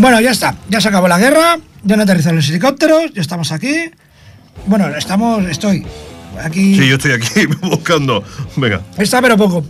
Bueno, 0.03 0.21
ya 0.21 0.33
está. 0.33 0.57
Ya 0.69 0.81
se 0.81 0.88
acabó 0.88 1.07
la 1.07 1.17
guerra. 1.17 1.59
Ya 1.85 1.97
no 1.97 2.03
aterrizan 2.03 2.35
los 2.35 2.49
helicópteros. 2.49 3.12
Ya 3.15 3.21
estamos 3.21 3.53
aquí. 3.53 3.88
Bueno, 4.67 4.88
estamos. 4.97 5.45
Estoy. 5.49 5.87
Aquí. 6.43 6.75
Sí, 6.77 6.88
yo 6.88 6.97
estoy 6.97 7.12
aquí 7.12 7.47
buscando. 7.62 8.25
Venga. 8.57 8.81
Está, 8.99 9.23
pero 9.23 9.37
poco. 9.37 9.65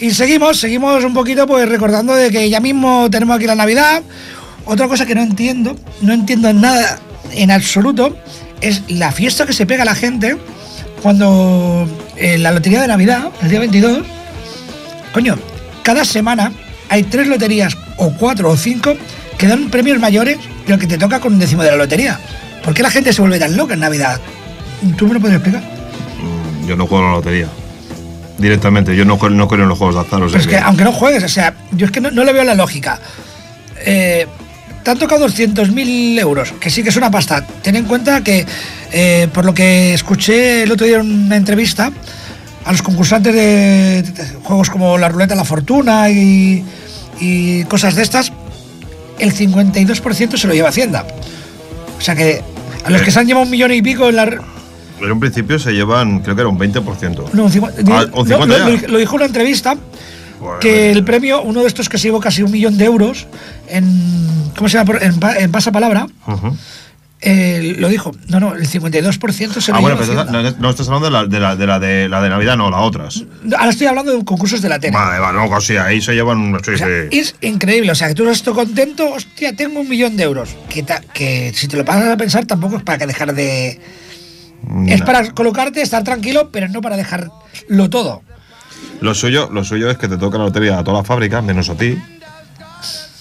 Y 0.00 0.10
seguimos, 0.10 0.58
seguimos 0.58 1.04
un 1.04 1.14
poquito 1.14 1.46
pues 1.46 1.68
recordando 1.68 2.12
de 2.12 2.32
que 2.32 2.50
ya 2.50 2.58
mismo 2.58 3.08
tenemos 3.08 3.36
aquí 3.36 3.46
la 3.46 3.54
Navidad. 3.54 4.02
Otra 4.64 4.88
cosa 4.88 5.06
que 5.06 5.14
no 5.14 5.22
entiendo, 5.22 5.76
no 6.00 6.12
entiendo 6.12 6.52
nada 6.52 6.98
en 7.30 7.52
absoluto, 7.52 8.16
es 8.60 8.82
la 8.88 9.12
fiesta 9.12 9.46
que 9.46 9.52
se 9.52 9.64
pega 9.64 9.84
la 9.84 9.94
gente 9.94 10.38
cuando 11.02 11.88
en 12.16 12.42
la 12.42 12.50
lotería 12.50 12.80
de 12.80 12.88
Navidad, 12.88 13.30
el 13.42 13.50
día 13.50 13.60
22, 13.60 14.02
coño, 15.12 15.38
cada 15.84 16.04
semana 16.04 16.52
hay 16.88 17.04
tres 17.04 17.28
loterías, 17.28 17.76
o 17.96 18.12
cuatro 18.12 18.50
o 18.50 18.56
cinco, 18.56 18.94
que 19.42 19.48
dan 19.48 19.70
premios 19.70 19.98
mayores 19.98 20.38
de 20.66 20.72
lo 20.72 20.78
que 20.78 20.86
te 20.86 20.96
toca 20.96 21.18
con 21.18 21.32
un 21.32 21.40
décimo 21.40 21.64
de 21.64 21.70
la 21.72 21.76
lotería. 21.76 22.16
¿Por 22.62 22.74
qué 22.74 22.82
la 22.84 22.90
gente 22.90 23.12
se 23.12 23.20
vuelve 23.20 23.40
tan 23.40 23.56
loca 23.56 23.74
en 23.74 23.80
Navidad? 23.80 24.20
¿Tú 24.96 25.08
me 25.08 25.14
lo 25.14 25.20
puedes 25.20 25.34
explicar? 25.36 25.62
Mm, 25.62 26.68
Yo 26.68 26.76
no 26.76 26.86
juego 26.86 27.04
a 27.04 27.08
la 27.10 27.16
lotería. 27.16 27.48
Directamente, 28.38 28.94
yo 28.94 29.04
no, 29.04 29.16
no 29.30 29.48
creo 29.48 29.62
en 29.64 29.68
los 29.68 29.76
juegos 29.78 29.96
de 29.96 30.00
azar. 30.02 30.22
O 30.22 30.28
sea 30.28 30.40
que, 30.40 30.46
que- 30.46 30.58
aunque 30.58 30.84
no 30.84 30.92
juegues, 30.92 31.24
o 31.24 31.28
sea, 31.28 31.54
yo 31.72 31.86
es 31.86 31.90
que 31.92 32.00
no, 32.00 32.12
no 32.12 32.22
le 32.22 32.32
veo 32.32 32.44
la 32.44 32.54
lógica. 32.54 33.00
Eh, 33.84 34.28
te 34.84 34.90
han 34.92 34.98
tocado 34.98 35.26
200.000 35.26 36.20
euros, 36.20 36.52
que 36.60 36.70
sí 36.70 36.84
que 36.84 36.90
es 36.90 36.96
una 36.96 37.10
pasta. 37.10 37.44
Ten 37.62 37.74
en 37.74 37.84
cuenta 37.84 38.22
que, 38.22 38.46
eh, 38.92 39.26
por 39.34 39.44
lo 39.44 39.54
que 39.54 39.92
escuché 39.92 40.62
el 40.62 40.70
otro 40.70 40.86
día 40.86 41.00
en 41.00 41.24
una 41.26 41.36
entrevista, 41.36 41.90
a 42.64 42.70
los 42.70 42.82
concursantes 42.82 43.34
de, 43.34 44.02
de 44.02 44.24
juegos 44.44 44.70
como 44.70 44.96
la 44.98 45.08
ruleta 45.08 45.34
de 45.34 45.38
la 45.38 45.44
fortuna 45.44 46.08
y, 46.10 46.64
y 47.20 47.64
cosas 47.64 47.96
de 47.96 48.02
estas, 48.02 48.32
el 49.18 49.32
52% 49.34 50.36
se 50.36 50.46
lo 50.46 50.54
lleva 50.54 50.68
Hacienda. 50.68 51.06
O 51.98 52.00
sea 52.00 52.14
que 52.16 52.42
a 52.84 52.90
los 52.90 53.02
que 53.02 53.10
se 53.10 53.18
han 53.20 53.26
llevado 53.26 53.44
un 53.44 53.50
millón 53.50 53.72
y 53.72 53.82
pico 53.82 54.08
en 54.08 54.16
la... 54.16 54.24
re- 54.26 54.38
En 55.00 55.12
un 55.12 55.20
principio 55.20 55.58
se 55.58 55.72
llevan, 55.72 56.20
creo 56.20 56.34
que 56.34 56.40
era 56.42 56.48
un 56.48 56.58
20%. 56.58 57.30
No, 57.32 57.44
un 57.44 57.50
cincu- 57.52 57.70
Ah, 57.90 58.04
un 58.12 58.28
no, 58.28 58.36
50 58.38 58.46
lo, 58.46 58.56
ya. 58.56 58.68
lo- 58.82 58.88
lo 58.88 58.98
dijo 58.98 59.12
en 59.12 59.16
una 59.16 59.26
entrevista 59.26 59.76
Bueno, 60.40 60.58
que 60.60 60.90
el 60.90 61.04
premio, 61.04 61.42
uno 61.42 61.60
de 61.60 61.68
estos 61.68 61.88
que 61.88 61.98
se 61.98 62.08
llevó 62.08 62.20
casi 62.20 62.42
un 62.42 62.50
millón 62.50 62.76
de 62.76 62.84
euros 62.84 63.26
en 63.68 64.50
¿cómo 64.56 64.68
se 64.68 64.78
llama? 64.78 64.86
Por- 64.92 65.02
En, 65.02 65.14
en 65.38 65.52
pasapalabra, 65.52 66.06
Ujú. 66.26 66.56
Eh, 67.24 67.76
lo 67.78 67.88
dijo. 67.88 68.10
No, 68.28 68.40
no, 68.40 68.54
el 68.54 68.68
52% 68.68 69.60
se 69.60 69.70
lo 69.70 69.76
Ah, 69.78 69.80
bueno, 69.80 69.96
pero 69.98 70.24
no, 70.24 70.50
no 70.50 70.70
estás 70.70 70.88
hablando 70.88 71.06
de 71.06 71.12
la 71.12 71.24
de, 71.26 71.38
la, 71.40 71.54
de, 71.56 71.66
la 71.66 71.78
de 71.78 72.08
la 72.08 72.20
de 72.20 72.28
Navidad, 72.28 72.56
no, 72.56 72.68
las 72.70 72.80
otras. 72.80 73.24
Ahora 73.56 73.70
estoy 73.70 73.86
hablando 73.86 74.12
de 74.16 74.24
concursos 74.24 74.60
de 74.60 74.68
la 74.68 74.78
tele. 74.80 74.92
Vale, 74.96 75.18
vale, 75.20 75.38
no, 75.48 75.60
sí, 75.60 75.76
ahí 75.76 76.00
se 76.02 76.14
llevan. 76.14 76.58
Sí, 76.64 76.72
O 76.72 76.78
sea, 76.78 76.86
sí. 77.10 77.18
es 77.18 77.34
increíble, 77.40 77.92
o 77.92 77.94
sea, 77.94 78.08
que 78.08 78.14
tú 78.14 78.28
estás 78.28 78.52
contento, 78.54 79.08
hostia, 79.12 79.54
tengo 79.54 79.80
un 79.80 79.88
millón 79.88 80.16
de 80.16 80.24
euros. 80.24 80.50
Que, 80.68 80.82
ta- 80.82 81.00
que 81.14 81.52
si 81.54 81.68
te 81.68 81.76
lo 81.76 81.84
pasas 81.84 82.10
a 82.10 82.16
pensar 82.16 82.44
tampoco 82.44 82.76
es 82.78 82.82
para 82.82 82.98
que 82.98 83.06
dejar 83.06 83.34
de... 83.34 83.80
Es 84.86 85.00
No. 85.00 85.06
para 85.06 85.30
colocarte, 85.30 85.80
estar 85.82 86.02
tranquilo, 86.04 86.50
pero 86.52 86.68
no 86.68 86.80
para 86.80 86.96
dejarlo 86.96 87.88
todo. 87.90 88.22
Lo 89.00 89.14
suyo, 89.14 89.48
lo 89.52 89.64
suyo 89.64 89.90
es 89.90 89.96
que 89.98 90.08
te 90.08 90.16
toca 90.18 90.38
la 90.38 90.44
lotería 90.44 90.78
a 90.78 90.84
todas 90.84 91.00
las 91.00 91.06
fábricas, 91.06 91.42
menos 91.42 91.68
a 91.68 91.74
ti. 91.76 91.96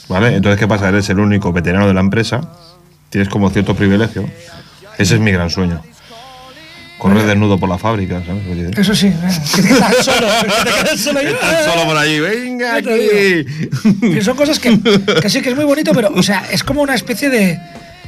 ¿Vale? 0.07 0.35
Entonces, 0.35 0.59
¿qué 0.59 0.67
pasa? 0.67 0.89
Eres 0.89 1.09
el 1.09 1.19
único 1.19 1.53
veterano 1.53 1.87
de 1.87 1.93
la 1.93 2.01
empresa. 2.01 2.41
Tienes 3.11 3.27
como 3.27 3.49
cierto 3.49 3.75
privilegio. 3.75 4.27
Ese 4.97 5.15
es 5.15 5.19
mi 5.19 5.31
gran 5.31 5.49
sueño. 5.49 5.83
Correr 6.97 7.25
desnudo 7.25 7.59
por 7.59 7.67
la 7.67 7.77
fábrica, 7.77 8.23
¿sabes? 8.25 8.77
Eso 8.77 8.95
sí, 8.95 9.11
que 9.55 9.61
te 9.61 9.67
quedas 9.67 10.05
solo, 10.05 10.27
que 10.41 10.47
te 10.47 10.83
quedas 10.83 10.99
solo 10.99 11.19
ahí, 11.19 11.25
Estás 11.25 11.65
solo 11.65 11.85
por 11.85 11.97
allí, 11.97 12.19
venga 12.19 12.81
te 12.81 12.93
aquí. 12.93 14.11
Que 14.13 14.21
son 14.21 14.37
cosas 14.37 14.59
que, 14.59 14.79
que 15.21 15.29
sí 15.29 15.41
que 15.41 15.49
es 15.49 15.55
muy 15.55 15.65
bonito, 15.65 15.91
pero, 15.93 16.09
o 16.15 16.23
sea, 16.23 16.45
es 16.51 16.63
como 16.63 16.83
una 16.83 16.95
especie 16.95 17.29
de. 17.29 17.59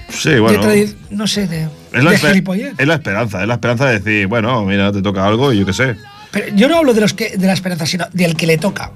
Sí, 0.10 0.38
bueno. 0.38 0.62
no 1.10 1.28
sé, 1.28 1.48
de. 1.48 1.68
Es 1.92 2.04
la, 2.04 2.12
de 2.12 2.18
gilipollez. 2.20 2.74
es 2.78 2.88
la 2.88 2.94
esperanza, 2.94 3.42
es 3.42 3.48
la 3.48 3.56
esperanza 3.56 3.88
de 3.88 4.00
decir, 4.00 4.28
bueno, 4.28 4.64
mira, 4.64 4.92
te 4.92 5.02
toca 5.02 5.26
algo 5.26 5.52
y 5.52 5.60
yo 5.60 5.66
qué 5.66 5.74
sé. 5.74 5.96
Pero 6.32 6.56
yo 6.56 6.70
no 6.70 6.78
hablo 6.78 6.94
de 6.94 7.02
los 7.02 7.14
que 7.14 7.36
de 7.36 7.48
la 7.48 7.54
esperanza, 7.54 7.86
sino 7.86 8.06
del 8.14 8.36
que 8.38 8.46
le 8.46 8.58
toca. 8.58 8.92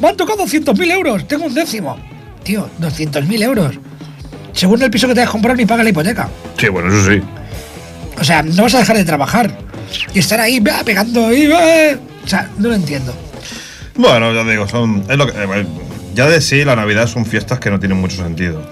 Me 0.00 0.08
han 0.08 0.16
tocado 0.16 0.44
200.000 0.44 0.90
euros, 0.90 1.28
tengo 1.28 1.46
un 1.46 1.54
décimo. 1.54 1.96
Tío, 2.42 2.68
200.000 2.80 3.42
euros. 3.42 3.78
Según 4.56 4.82
el 4.82 4.90
piso 4.90 5.06
que 5.06 5.14
te 5.14 5.20
has 5.20 5.28
comprado, 5.28 5.54
ni 5.54 5.66
paga 5.66 5.84
la 5.84 5.90
hipoteca. 5.90 6.30
Sí, 6.58 6.68
bueno, 6.68 6.88
eso 6.88 7.10
sí. 7.10 7.20
O 8.18 8.24
sea, 8.24 8.42
no 8.42 8.62
vas 8.62 8.74
a 8.74 8.78
dejar 8.78 8.96
de 8.96 9.04
trabajar. 9.04 9.50
Y 10.14 10.18
estar 10.18 10.40
ahí 10.40 10.60
va, 10.60 10.82
pegando 10.82 11.32
y. 11.32 11.46
O 11.46 12.26
sea, 12.26 12.50
no 12.58 12.70
lo 12.70 12.74
entiendo. 12.74 13.14
Bueno, 13.96 14.32
ya 14.32 14.50
digo, 14.50 14.66
son. 14.66 15.04
Es 15.10 15.16
lo 15.18 15.26
que, 15.26 15.38
eh, 15.38 15.66
ya 16.14 16.26
de 16.26 16.40
sí, 16.40 16.64
la 16.64 16.74
Navidad 16.74 17.06
son 17.06 17.26
fiestas 17.26 17.60
que 17.60 17.68
no 17.70 17.78
tienen 17.78 18.00
mucho 18.00 18.16
sentido. 18.16 18.62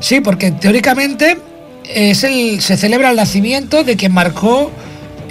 Sí, 0.00 0.22
porque 0.22 0.52
teóricamente 0.52 1.36
es 1.84 2.24
el, 2.24 2.62
se 2.62 2.78
celebra 2.78 3.10
el 3.10 3.16
nacimiento 3.16 3.84
de 3.84 3.96
quien 3.96 4.12
marcó 4.12 4.72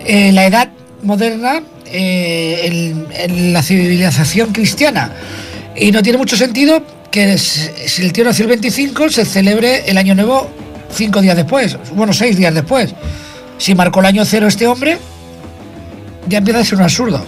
eh, 0.06 0.32
la 0.32 0.46
edad 0.46 0.70
moderna 1.02 1.64
eh, 1.88 2.62
en, 2.64 3.08
en 3.12 3.54
la 3.54 3.64
civilización 3.64 4.54
cristiana. 4.54 5.12
Y 5.76 5.92
no 5.92 6.04
tiene 6.04 6.20
mucho 6.20 6.38
sentido 6.38 6.84
que 7.14 7.38
si 7.38 8.02
el 8.02 8.12
tío 8.12 8.24
nació 8.24 8.46
el 8.46 8.50
25 8.50 9.08
se 9.10 9.24
celebre 9.24 9.84
el 9.86 10.00
año 10.00 10.16
nuevo 10.16 10.50
cinco 10.92 11.22
días 11.22 11.36
después, 11.36 11.78
bueno, 11.94 12.12
seis 12.12 12.36
días 12.38 12.54
después. 12.56 12.94
Si 13.60 13.76
marcó 13.76 14.00
el 14.00 14.08
año 14.08 14.26
cero 14.26 14.48
este 14.48 14.66
hombre, 14.66 14.98
ya 16.28 16.40
empieza 16.40 16.62
a 16.62 16.66
ser 16.66 16.80
un 16.80 16.84
absurdo. 16.86 17.24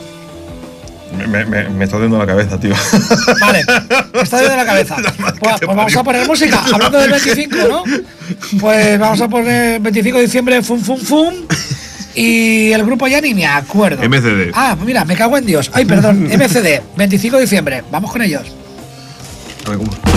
Me, 1.15 1.27
me- 1.27 1.45
me- 1.45 1.69
me 1.69 1.85
está 1.85 1.99
dando 1.99 2.17
la 2.17 2.25
cabeza, 2.25 2.59
tío. 2.59 2.73
Vale, 3.41 3.63
está 4.23 4.41
de 4.41 4.55
la 4.57 4.65
cabeza. 4.65 4.95
Pues, 5.39 5.59
pues 5.59 5.75
vamos 5.77 5.95
a 5.95 6.03
poner 6.03 6.25
música. 6.27 6.63
Hablando 6.73 6.97
del 6.99 7.11
25, 7.11 7.55
¿no? 7.69 7.83
Pues 8.59 8.97
vamos 8.99 9.21
a 9.21 9.27
poner 9.27 9.79
25 9.81 10.17
de 10.17 10.23
diciembre, 10.25 10.63
fum, 10.63 10.79
fum, 10.81 10.97
fum. 10.99 11.33
Y 12.15 12.71
el 12.71 12.83
grupo 12.83 13.07
ya 13.07 13.21
ni 13.21 13.35
me 13.35 13.45
acuerdo. 13.45 14.01
MCD. 14.01 14.49
Ah, 14.55 14.73
pues 14.75 14.87
mira, 14.87 15.05
me 15.05 15.15
cago 15.15 15.37
en 15.37 15.45
Dios. 15.45 15.69
Ay, 15.73 15.85
perdón, 15.85 16.23
MCD, 16.23 16.81
25 16.97 17.35
de 17.37 17.41
diciembre. 17.43 17.83
Vamos 17.91 18.11
con 18.11 18.23
ellos. 18.23 18.41
A 19.67 20.14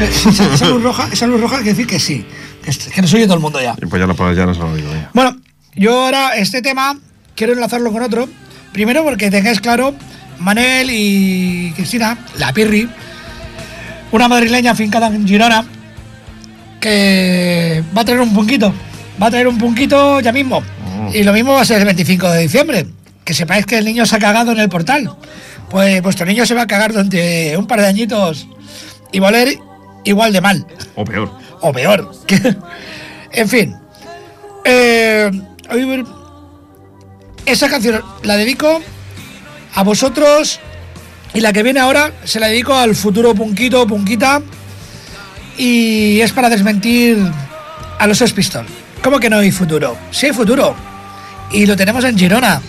esa, 0.00 0.68
luz 0.68 0.82
roja, 0.82 1.08
esa 1.12 1.26
luz 1.26 1.40
roja 1.40 1.56
quiere 1.56 1.70
decir 1.70 1.86
que 1.86 1.98
sí, 1.98 2.24
que, 2.64 2.72
que 2.92 3.02
nos 3.02 3.12
oye 3.14 3.24
todo 3.24 3.34
el 3.34 3.40
mundo 3.40 3.60
ya. 3.60 3.74
Y 3.80 3.86
pues 3.86 4.00
ya, 4.00 4.06
lo- 4.06 4.32
ya 4.34 4.46
nos 4.46 4.58
lo 4.58 4.74
digo. 4.74 4.92
ya. 4.92 5.10
Bueno, 5.14 5.36
yo 5.74 6.04
ahora 6.04 6.36
este 6.36 6.62
tema 6.62 6.98
quiero 7.34 7.52
enlazarlo 7.52 7.92
con 7.92 8.02
otro. 8.02 8.28
Primero 8.72 9.02
porque 9.02 9.30
tengáis 9.30 9.60
claro, 9.60 9.94
Manel 10.38 10.88
y 10.90 11.72
Cristina, 11.74 12.18
la 12.36 12.52
Pirri, 12.52 12.88
una 14.12 14.28
madrileña 14.28 14.74
fincada 14.74 15.08
en 15.08 15.26
Girona, 15.26 15.64
que 16.80 17.82
va 17.96 18.02
a 18.02 18.04
traer 18.04 18.20
un 18.20 18.32
punquito. 18.34 18.72
Va 19.20 19.26
a 19.26 19.30
traer 19.30 19.48
un 19.48 19.58
punquito 19.58 20.20
ya 20.20 20.32
mismo. 20.32 20.62
Y 21.12 21.22
lo 21.22 21.32
mismo 21.32 21.54
va 21.54 21.62
a 21.62 21.64
ser 21.64 21.78
el 21.78 21.84
25 21.86 22.30
de 22.30 22.42
diciembre. 22.42 22.86
Que 23.24 23.34
sepáis 23.34 23.66
que 23.66 23.78
el 23.78 23.84
niño 23.84 24.06
se 24.06 24.16
ha 24.16 24.18
cagado 24.18 24.52
en 24.52 24.58
el 24.58 24.68
portal. 24.68 25.10
Pues 25.70 26.00
vuestro 26.02 26.24
niño 26.26 26.46
se 26.46 26.54
va 26.54 26.62
a 26.62 26.66
cagar 26.66 26.92
durante 26.92 27.56
un 27.56 27.66
par 27.66 27.80
de 27.80 27.86
añitos 27.88 28.46
y 29.12 29.18
va 29.18 29.28
a 29.28 29.30
oler 29.30 29.58
igual 30.04 30.32
de 30.32 30.40
mal 30.40 30.66
O 30.94 31.04
peor. 31.04 31.30
o 31.60 31.72
peor. 31.72 32.12
En 33.30 33.48
fin. 33.48 33.76
Eh, 34.64 35.30
esa 37.46 37.68
canción 37.68 38.02
la 38.22 38.36
dedico 38.36 38.80
a 39.74 39.82
vosotros 39.82 40.60
y 41.34 41.40
la 41.40 41.52
que 41.52 41.62
viene 41.62 41.80
ahora 41.80 42.12
se 42.24 42.40
la 42.40 42.48
dedico 42.48 42.74
al 42.74 42.94
futuro 42.94 43.34
punquito, 43.34 43.86
punquita 43.86 44.40
y 45.56 46.20
es 46.20 46.32
para 46.32 46.48
desmentir 46.48 47.18
a 47.98 48.06
los 48.06 48.18
Sex 48.18 48.32
Pistols. 48.32 48.70
¿Cómo 49.02 49.20
que 49.20 49.28
no 49.30 49.38
hay 49.38 49.50
futuro? 49.52 49.96
Sí 50.10 50.26
hay 50.26 50.32
futuro 50.32 50.74
y 51.52 51.66
lo 51.66 51.76
tenemos 51.76 52.04
en 52.04 52.18
Girona 52.18 52.60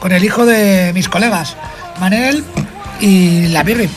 con 0.00 0.12
el 0.12 0.24
hijo 0.24 0.44
de 0.44 0.92
mis 0.94 1.08
colegas, 1.08 1.56
Manel 2.00 2.44
y 3.00 3.46
la 3.48 3.62
Pirri. 3.64 3.88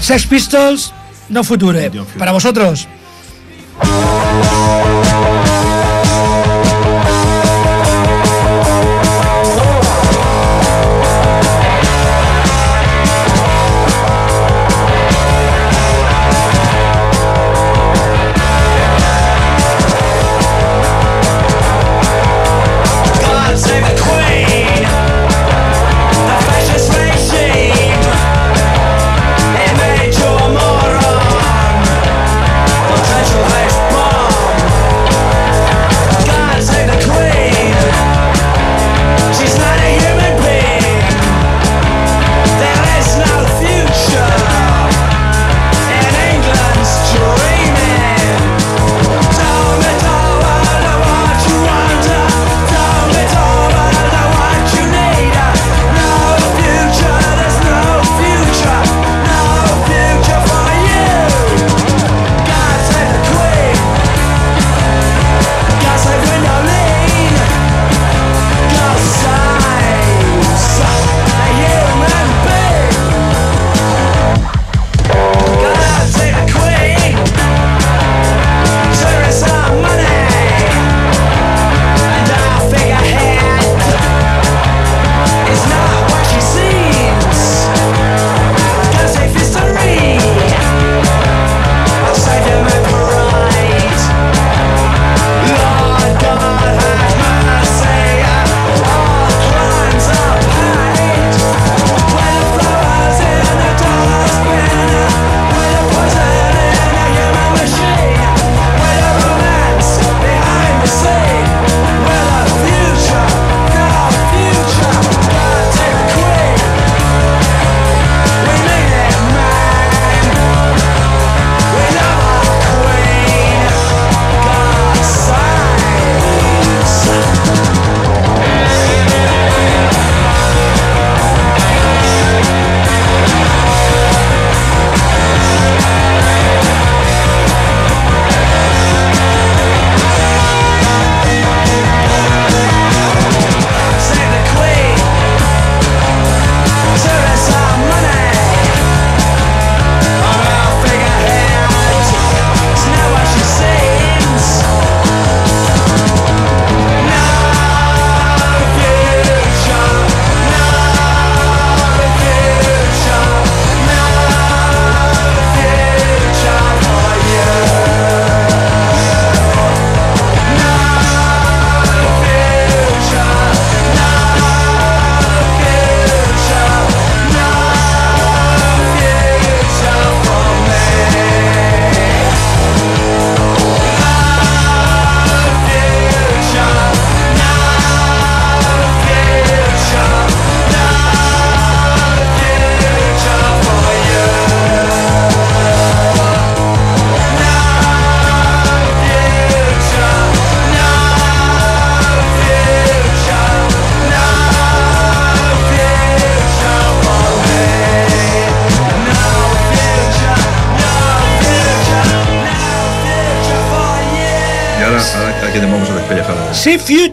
Sex 0.00 0.26
Pistols, 0.26 0.92
no 1.28 1.44
future. 1.44 1.90
Para 2.18 2.32
vosotros. 2.32 2.88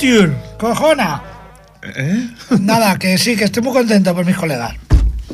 Future, 0.04 0.34
cojona. 0.60 1.22
¿Eh? 1.82 2.28
Nada, 2.60 3.00
que 3.00 3.18
sí, 3.18 3.38
que 3.38 3.46
estoy 3.46 3.64
muy 3.64 3.72
contento 3.72 4.14
por 4.14 4.26
mis 4.26 4.36
colegas. 4.36 4.74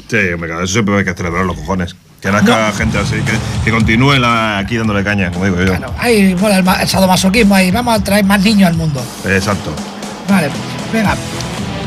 Sí, 0.08 0.18
hombre, 0.34 0.48
claro, 0.50 0.64
eso 0.64 0.74
siempre 0.74 0.96
hay 0.98 1.04
que 1.06 1.14
celebrar 1.16 1.44
los 1.46 1.58
cojones. 1.58 1.96
Que 2.22 2.32
nazca 2.32 2.72
gente 2.74 3.00
así, 3.00 3.16
que, 3.16 3.32
que 3.66 3.72
continúe 3.72 4.18
la- 4.20 4.60
aquí 4.60 4.78
dándole 4.78 5.04
caña, 5.04 5.32
como 5.32 5.46
digo 5.46 5.58
yo. 5.60 5.66
Claro, 5.76 5.92
ahí 5.98 6.36
mola 6.40 6.58
el, 6.60 6.68
el 6.82 6.88
sadomasoquismo 6.88 7.56
ahí. 7.56 7.72
Vamos 7.72 8.00
a 8.00 8.04
traer 8.04 8.26
más 8.26 8.42
niños 8.44 8.68
al 8.70 8.76
mundo. 8.76 9.02
Exacto. 9.26 9.74
Vale, 10.30 10.50
venga. 10.94 11.16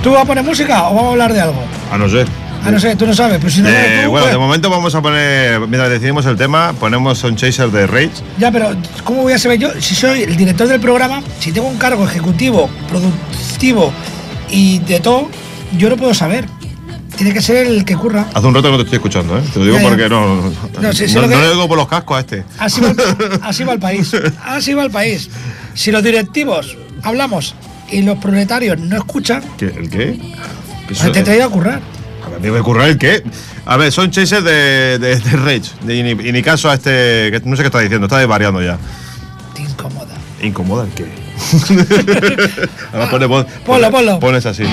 ¿Tú 0.02 0.10
vas 0.12 0.22
a 0.22 0.24
poner 0.24 0.42
música 0.42 0.88
o 0.88 0.94
vamos 0.94 1.04
a 1.04 1.10
hablar 1.12 1.32
de 1.32 1.40
algo? 1.40 1.62
A 1.92 1.98
no 1.98 2.08
ser. 2.08 2.26
Ah, 2.64 2.70
no 2.70 2.78
sé, 2.78 2.94
tú 2.96 3.06
no 3.06 3.14
sabes, 3.14 3.38
pues 3.40 3.54
si 3.54 3.60
no 3.62 3.68
Eh, 3.68 4.02
tú, 4.04 4.10
bueno, 4.10 4.24
pues- 4.26 4.32
de 4.32 4.38
momento 4.38 4.70
vamos 4.70 4.94
a 4.94 5.02
poner, 5.02 5.58
mientras 5.60 5.90
decidimos 5.90 6.24
el 6.26 6.36
tema, 6.36 6.72
ponemos 6.78 7.18
Son 7.18 7.34
Chaser 7.36 7.70
de 7.70 7.86
Rage. 7.86 8.10
Ya, 8.38 8.50
pero 8.52 8.70
¿cómo 9.04 9.22
voy 9.22 9.32
a 9.32 9.38
saber 9.38 9.58
yo? 9.58 9.68
Si 9.80 9.94
soy 9.94 10.22
el 10.22 10.36
director 10.36 10.68
del 10.68 10.80
programa, 10.80 11.22
si 11.40 11.50
tengo 11.52 11.66
un 11.68 11.76
cargo 11.78 12.04
ejecutivo, 12.06 12.70
productivo 12.88 13.92
y 14.50 14.78
de 14.80 15.00
todo, 15.00 15.28
yo 15.76 15.88
no 15.90 15.96
puedo 15.96 16.14
saber. 16.14 16.46
Tiene 17.16 17.34
que 17.34 17.42
ser 17.42 17.66
el 17.66 17.84
que 17.84 17.94
curra. 17.94 18.26
Hace 18.32 18.46
un 18.46 18.54
rato 18.54 18.68
que 18.68 18.70
no 18.72 18.76
te 18.78 18.84
estoy 18.84 18.96
escuchando, 18.96 19.36
¿eh? 19.38 19.42
Te 19.52 19.58
lo 19.58 19.64
digo 19.66 19.76
Ya, 19.76 19.82
ya. 19.82 19.88
porque 19.88 20.08
no. 20.08 20.36
No, 20.36 20.52
No, 20.80 20.92
sí, 20.92 21.06
sí, 21.08 21.14
no- 21.14 21.22
lo 21.22 21.28
que- 21.28 21.34
no 21.34 21.40
le 21.42 21.50
digo 21.50 21.68
por 21.68 21.76
los 21.76 21.86
cascos 21.88 22.16
a 22.16 22.20
este. 22.20 22.44
Así 22.58 22.80
va, 22.80 22.88
el- 22.90 22.96
así 23.42 23.64
va 23.64 23.72
el 23.74 23.78
país. 23.80 24.12
Así 24.44 24.72
va 24.72 24.84
el 24.84 24.90
país. 24.90 25.28
Si 25.74 25.90
los 25.90 26.02
directivos 26.02 26.76
hablamos 27.02 27.54
y 27.90 28.00
los 28.02 28.16
proletarios 28.18 28.78
no 28.78 28.96
escuchan. 28.96 29.42
¿El 29.60 29.90
qué? 29.90 30.18
¿Qué 30.88 30.94
pues 30.98 31.12
te 31.12 31.20
he 31.20 31.22
traído 31.22 31.44
a 31.46 31.50
currar. 31.50 31.80
A 32.26 32.38
ver, 32.38 32.56
a 32.56 32.62
currar 32.62 32.88
el 32.88 32.98
qué. 32.98 33.22
A 33.64 33.76
ver, 33.76 33.92
son 33.92 34.10
chasers 34.10 34.44
de, 34.44 34.98
de, 34.98 35.16
de 35.18 35.36
Rage. 35.36 35.62
De- 35.82 35.94
y, 35.96 36.02
ni, 36.02 36.10
y 36.10 36.32
ni 36.32 36.42
caso 36.42 36.70
a 36.70 36.74
este. 36.74 36.90
que 37.30 37.40
no 37.44 37.56
sé 37.56 37.62
qué 37.62 37.66
está 37.68 37.80
diciendo, 37.80 38.06
está 38.06 38.24
variando 38.26 38.62
ya. 38.62 38.78
Te 39.54 39.62
incomoda. 39.62 40.14
¿Incomoda 40.40 40.84
el 40.84 40.90
qué? 40.92 41.06
Ahora 42.92 43.10
pone, 43.10 43.28
pon- 43.28 43.46
Ponlo, 43.64 43.90
pone- 43.90 43.90
ponlo. 43.90 44.20
Pones 44.20 44.46
así, 44.46 44.62
¿no? 44.62 44.70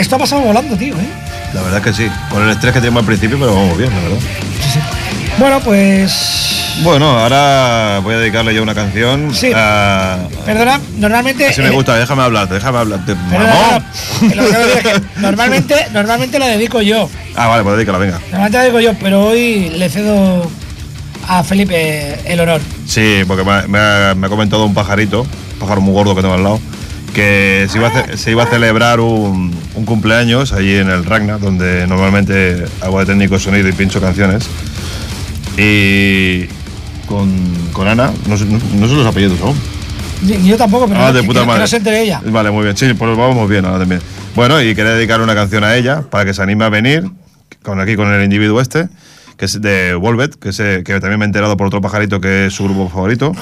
Esto 0.00 0.16
ha 0.16 0.18
pasado 0.18 0.42
volando, 0.42 0.76
tío, 0.76 0.94
¿eh? 0.94 1.08
La 1.54 1.62
verdad 1.62 1.82
que 1.82 1.92
sí. 1.92 2.08
Con 2.30 2.42
el 2.44 2.50
estrés 2.50 2.72
que 2.72 2.80
teníamos 2.80 3.00
al 3.00 3.06
principio, 3.06 3.38
pero 3.38 3.54
vamos 3.54 3.76
bien, 3.76 3.90
la 3.90 4.00
verdad. 4.02 4.18
Bueno, 5.38 5.60
pues. 5.60 6.56
Bueno, 6.82 7.18
ahora 7.18 7.98
voy 8.02 8.14
a 8.14 8.18
dedicarle 8.18 8.54
yo 8.54 8.62
una 8.62 8.74
canción. 8.74 9.34
Sí. 9.34 9.50
a- 9.54 10.18
Perdona, 10.46 10.80
normalmente. 10.96 11.46
Así 11.48 11.60
me 11.60 11.70
gusta, 11.70 11.96
déjame 11.96 12.22
hablar, 12.22 12.48
déjame 12.48 12.78
hablar. 12.78 13.04
Te- 13.04 13.14
perdona, 13.14 13.54
¡Mamón! 13.54 13.84
perdona, 14.20 14.34
lo 14.34 14.42
que 14.42 14.48
quiero 14.48 14.66
decir 14.66 14.86
es 14.86 15.00
que 15.00 15.00
normalmente, 15.20 15.74
normalmente 15.92 16.38
la 16.38 16.46
dedico 16.46 16.80
yo. 16.82 17.08
Ah, 17.36 17.48
vale, 17.48 17.62
pues 17.64 17.76
dedícala, 17.76 17.98
venga. 17.98 18.18
Normalmente 18.30 18.56
la 18.58 18.62
dedico 18.64 18.80
yo, 18.80 18.94
pero 19.00 19.24
hoy 19.26 19.70
le 19.76 19.88
cedo 19.88 20.50
a 21.28 21.42
Felipe 21.44 22.18
el 22.24 22.40
honor. 22.40 22.60
Sí, 22.86 23.22
porque 23.26 23.44
me, 23.44 23.66
me 24.14 24.26
ha 24.26 24.30
comentado 24.30 24.64
un 24.64 24.74
pajarito, 24.74 25.22
un 25.22 25.58
pájaro 25.58 25.80
muy 25.80 25.92
gordo 25.94 26.14
que 26.14 26.22
tengo 26.22 26.34
al 26.34 26.42
lado, 26.42 26.60
que 27.10 27.66
se 27.70 27.78
iba 27.78 27.88
a, 27.88 27.90
ce- 28.06 28.16
se 28.16 28.30
iba 28.30 28.42
a 28.44 28.46
celebrar 28.46 29.00
un, 29.00 29.54
un 29.74 29.84
cumpleaños 29.84 30.52
allí 30.52 30.74
en 30.76 30.88
el 30.88 31.04
Ragna, 31.04 31.38
donde 31.38 31.86
normalmente 31.86 32.64
hago 32.80 32.98
de 33.00 33.06
técnico 33.06 33.38
sonido 33.38 33.68
y 33.68 33.72
pincho 33.72 34.00
canciones. 34.00 34.48
Y 35.56 36.44
con, 37.06 37.30
con 37.72 37.88
Ana, 37.88 38.12
no, 38.26 38.36
no, 38.36 38.58
no 38.76 38.88
sé 38.88 38.94
los 38.94 39.06
apellidos 39.06 39.40
aún. 39.40 39.56
Yo 40.44 40.56
tampoco, 40.56 40.86
pero 40.86 41.00
Ah, 41.00 41.06
no- 41.08 41.12
de 41.14 41.20
que- 41.22 41.26
puta 41.26 41.40
que 41.40 41.46
madre. 41.46 41.60
no 41.62 41.66
se 41.66 41.76
entere 41.78 42.02
ella. 42.02 42.20
Vale, 42.24 42.50
muy 42.50 42.64
bien. 42.64 42.76
Sí, 42.76 42.86
pues 42.94 43.16
vamos 43.16 43.48
bien 43.48 43.64
ahora 43.64 43.78
también. 43.80 44.00
Bueno, 44.34 44.60
y 44.62 44.74
quería 44.74 44.92
dedicar 44.92 45.20
una 45.20 45.34
canción 45.34 45.64
a 45.64 45.74
ella 45.76 46.02
para 46.08 46.24
que 46.24 46.34
se 46.34 46.42
anime 46.42 46.64
a 46.64 46.68
venir 46.68 47.04
con 47.62 47.80
aquí 47.80 47.96
con 47.96 48.12
el 48.12 48.22
individuo 48.22 48.60
este, 48.60 48.88
que 49.36 49.46
es 49.46 49.60
de 49.60 49.94
Volvet, 49.94 50.34
que, 50.36 50.52
se- 50.52 50.84
que 50.84 51.00
también 51.00 51.18
me 51.18 51.24
he 51.24 51.26
enterado 51.26 51.56
por 51.56 51.66
otro 51.66 51.80
pajarito 51.80 52.20
que 52.20 52.46
es 52.46 52.54
su 52.54 52.64
grupo 52.64 52.88
favorito. 52.88 53.32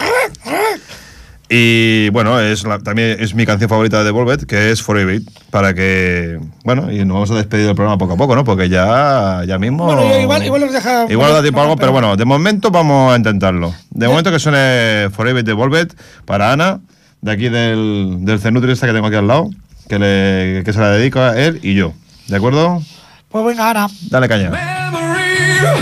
Y 1.51 2.11
bueno, 2.11 2.39
es 2.41 2.65
la- 2.65 2.79
también 2.79 3.17
es 3.21 3.35
mi 3.35 3.47
canción 3.47 3.71
favorita 3.71 4.05
de 4.05 4.11
Volvet, 4.11 4.45
que 4.45 4.71
es 4.71 4.83
Forever 4.83 5.15
It, 5.15 5.31
para 5.51 5.73
que, 5.73 6.39
bueno, 6.63 6.93
y 6.93 6.99
nos 7.07 7.15
vamos 7.15 7.31
a 7.31 7.37
despedir 7.37 7.65
del 7.67 7.75
programa 7.75 7.97
poco 7.97 8.15
a 8.15 8.17
poco, 8.19 8.37
¿no? 8.37 8.45
Porque 8.45 8.69
ya, 8.69 9.43
ya 9.47 9.59
mismo... 9.59 9.87
Bueno, 9.87 10.03
igual- 10.21 10.45
igual 10.45 10.61
nos 10.61 10.73
deja- 10.75 11.07
Igual 11.09 11.33
da 11.33 11.41
tiempo 11.41 11.61
a 11.61 11.63
algo, 11.63 11.77
pero- 11.77 11.87
pero 11.87 11.93
bueno, 11.93 12.17
de 12.17 12.25
momento 12.27 12.71
vamos 12.71 13.15
a 13.15 13.17
intentarlo. 13.17 13.75
De 13.91 14.07
momento 14.09 14.31
que 14.31 14.39
suene 14.39 15.09
Forever 15.11 15.41
It 15.41 15.47
de 15.47 15.55
Volvet 15.55 15.95
para 16.27 16.53
Ana, 16.53 16.81
de 17.23 17.33
aquí 17.33 17.49
del, 17.49 18.19
del 18.21 18.39
Cenutri 18.41 18.73
esta 18.73 18.87
que 18.87 18.93
tengo 18.93 19.07
aquí 19.07 19.17
al 19.17 19.27
lado, 19.27 19.49
que, 19.89 19.99
le, 19.99 20.63
que 20.65 20.73
se 20.75 20.81
la 20.81 20.91
dedico 20.91 21.21
a 21.21 21.35
él 21.39 21.61
y 21.63 21.73
yo. 21.75 21.95
¿De 22.27 22.37
acuerdo? 22.37 22.83
Pues 23.31 23.43
venga, 23.47 23.71
Ana. 23.71 23.87
Dale 24.11 24.29
caña. 24.29 24.51
Memory, 24.51 25.79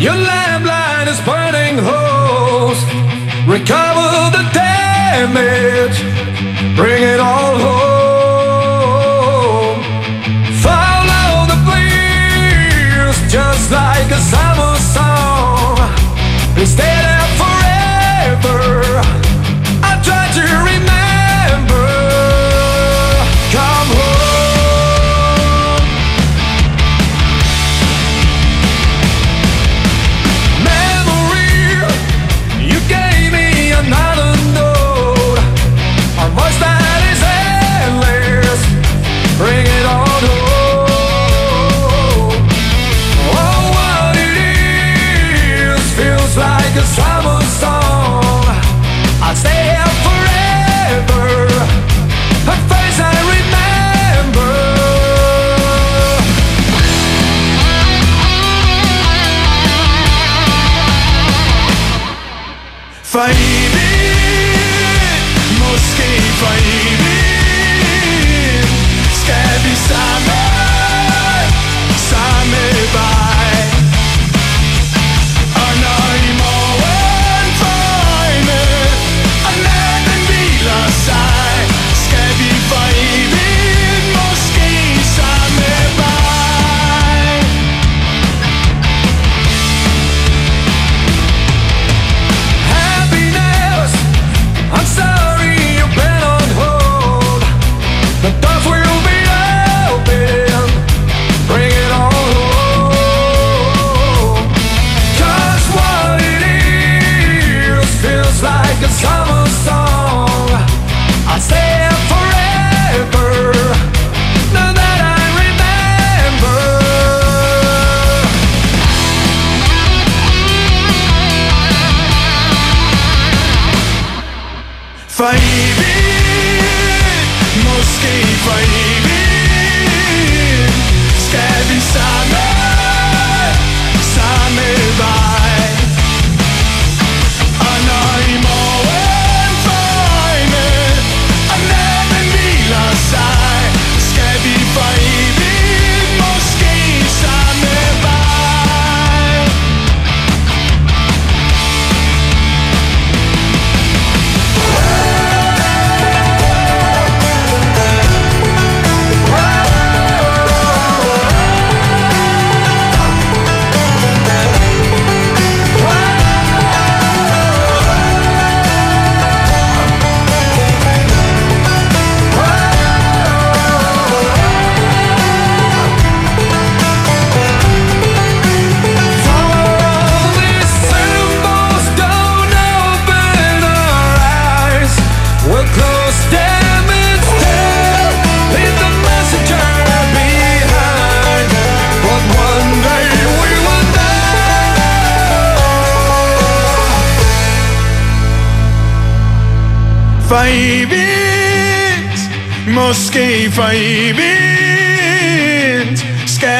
your 0.00 0.16
Recover 3.46 4.30
the 4.36 4.42
damage, 4.52 6.02
bring 6.74 7.00
it 7.04 7.20
all 7.20 7.56
home. 7.66 8.66
Follow 10.60 11.46
the 11.46 11.54
bleeds, 11.64 13.18
just 13.32 13.70
like 13.70 14.10
a 14.10 14.18
summer 14.18 14.76
song. 14.78 15.78
And 16.58 16.66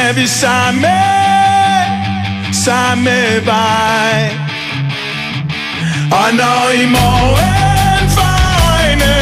ska 0.06 0.12
vi 0.12 0.26
samme 0.26 0.96
samme 2.52 3.40
vej. 3.44 4.30
Og 6.10 6.34
når 6.34 6.70
i 6.82 6.86
morgen 6.86 8.10
for 8.16 8.36
øjne 8.72 9.14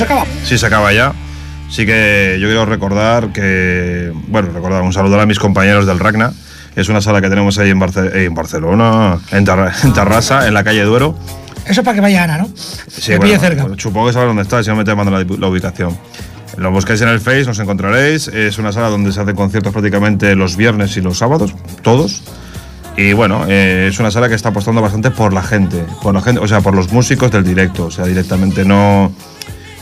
Se 0.00 0.04
acaba. 0.12 0.24
Sí, 0.44 0.58
se 0.58 0.66
acaba 0.66 0.92
ya. 0.92 1.12
Sí 1.68 1.86
que 1.86 2.38
yo 2.40 2.48
quiero 2.48 2.66
recordar 2.66 3.32
que, 3.32 4.12
bueno, 4.28 4.48
recordar 4.52 4.82
un 4.82 4.92
saludo 4.92 5.20
a 5.20 5.26
mis 5.26 5.38
compañeros 5.38 5.86
del 5.86 5.98
Ragna. 6.00 6.32
Es 6.76 6.88
una 6.88 7.00
sala 7.00 7.20
que 7.20 7.28
tenemos 7.28 7.58
ahí 7.58 7.70
en, 7.70 7.80
Barce- 7.80 8.10
eh, 8.14 8.24
en 8.24 8.34
Barcelona, 8.34 9.18
en, 9.32 9.44
Tarra- 9.44 9.72
en 9.84 9.92
Tarrasa, 9.92 10.46
en 10.48 10.54
la 10.54 10.64
calle 10.64 10.82
Duero. 10.82 11.16
Eso 11.66 11.82
para 11.84 11.94
que 11.96 12.00
vaya 12.00 12.24
Ana, 12.24 12.38
¿no? 12.38 12.48
Sí, 12.56 13.12
que 13.12 13.18
bueno, 13.18 13.22
pille 13.34 13.38
cerca. 13.38 13.66
Supongo 13.76 14.06
que 14.08 14.12
sabes 14.14 14.28
dónde 14.28 14.42
está, 14.42 14.62
si 14.62 14.70
no 14.70 14.76
me 14.76 14.84
te 14.84 14.94
mando 14.94 15.12
la, 15.12 15.18
la 15.38 15.46
ubicación. 15.48 15.96
Lo 16.56 16.70
buscáis 16.72 17.00
en 17.02 17.08
el 17.08 17.20
Face, 17.20 17.44
nos 17.44 17.58
encontraréis. 17.60 18.26
Es 18.28 18.58
una 18.58 18.72
sala 18.72 18.88
donde 18.88 19.12
se 19.12 19.20
hacen 19.20 19.36
conciertos 19.36 19.72
prácticamente 19.72 20.34
los 20.34 20.56
viernes 20.56 20.96
y 20.96 21.00
los 21.00 21.18
sábados, 21.18 21.54
todos. 21.82 22.22
Y 22.96 23.12
bueno, 23.12 23.44
eh, 23.48 23.86
es 23.90 24.00
una 24.00 24.10
sala 24.10 24.28
que 24.28 24.34
está 24.34 24.48
apostando 24.48 24.82
bastante 24.82 25.10
por 25.12 25.32
la 25.32 25.42
gente, 25.42 25.84
por 26.02 26.12
la 26.14 26.20
gente, 26.20 26.40
o 26.40 26.48
sea, 26.48 26.60
por 26.60 26.74
los 26.74 26.90
músicos 26.92 27.30
del 27.30 27.44
directo, 27.44 27.86
o 27.86 27.90
sea, 27.90 28.04
directamente 28.04 28.64
no, 28.64 29.12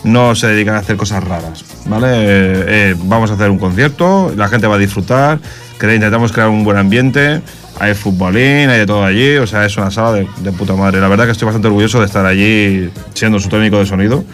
no 0.05 0.34
se 0.34 0.46
dedican 0.46 0.74
a 0.74 0.78
hacer 0.78 0.96
cosas 0.96 1.24
raras, 1.24 1.64
¿vale? 1.86 2.09
Eh, 2.11 2.64
eh, 2.68 2.94
vamos 3.05 3.30
a 3.30 3.34
hacer 3.34 3.51
un 3.51 3.59
concierto, 3.59 4.32
la 4.36 4.49
gente 4.49 4.66
va 4.66 4.76
a 4.76 4.78
disfrutar, 4.78 5.38
cre- 5.78 5.94
intentamos 5.96 6.32
crear 6.32 6.49
un 6.49 6.62
buen 6.64 6.76
ambiente, 6.76 7.40
hay 7.80 7.94
futbolín, 7.94 8.70
hay 8.70 8.78
de 8.78 8.86
todo 8.86 9.05
allí, 9.05 9.36
o 9.36 9.46
sea, 9.46 9.64
es 9.66 9.76
una 9.76 9.90
sala 9.90 10.12
de, 10.12 10.28
de 10.38 10.53
puta 10.53 10.74
madre. 10.74 11.01
La 11.01 11.09
verdad 11.09 11.26
que 11.26 11.32
estoy 11.32 11.46
bastante 11.46 11.68
orgulloso 11.68 12.01
de 12.01 12.07
estar 12.07 12.26
allí 12.26 12.90
siendo 13.14 13.38
su 13.40 13.49
técnico 13.49 13.78
de 13.78 13.86
sonido, 13.86 14.24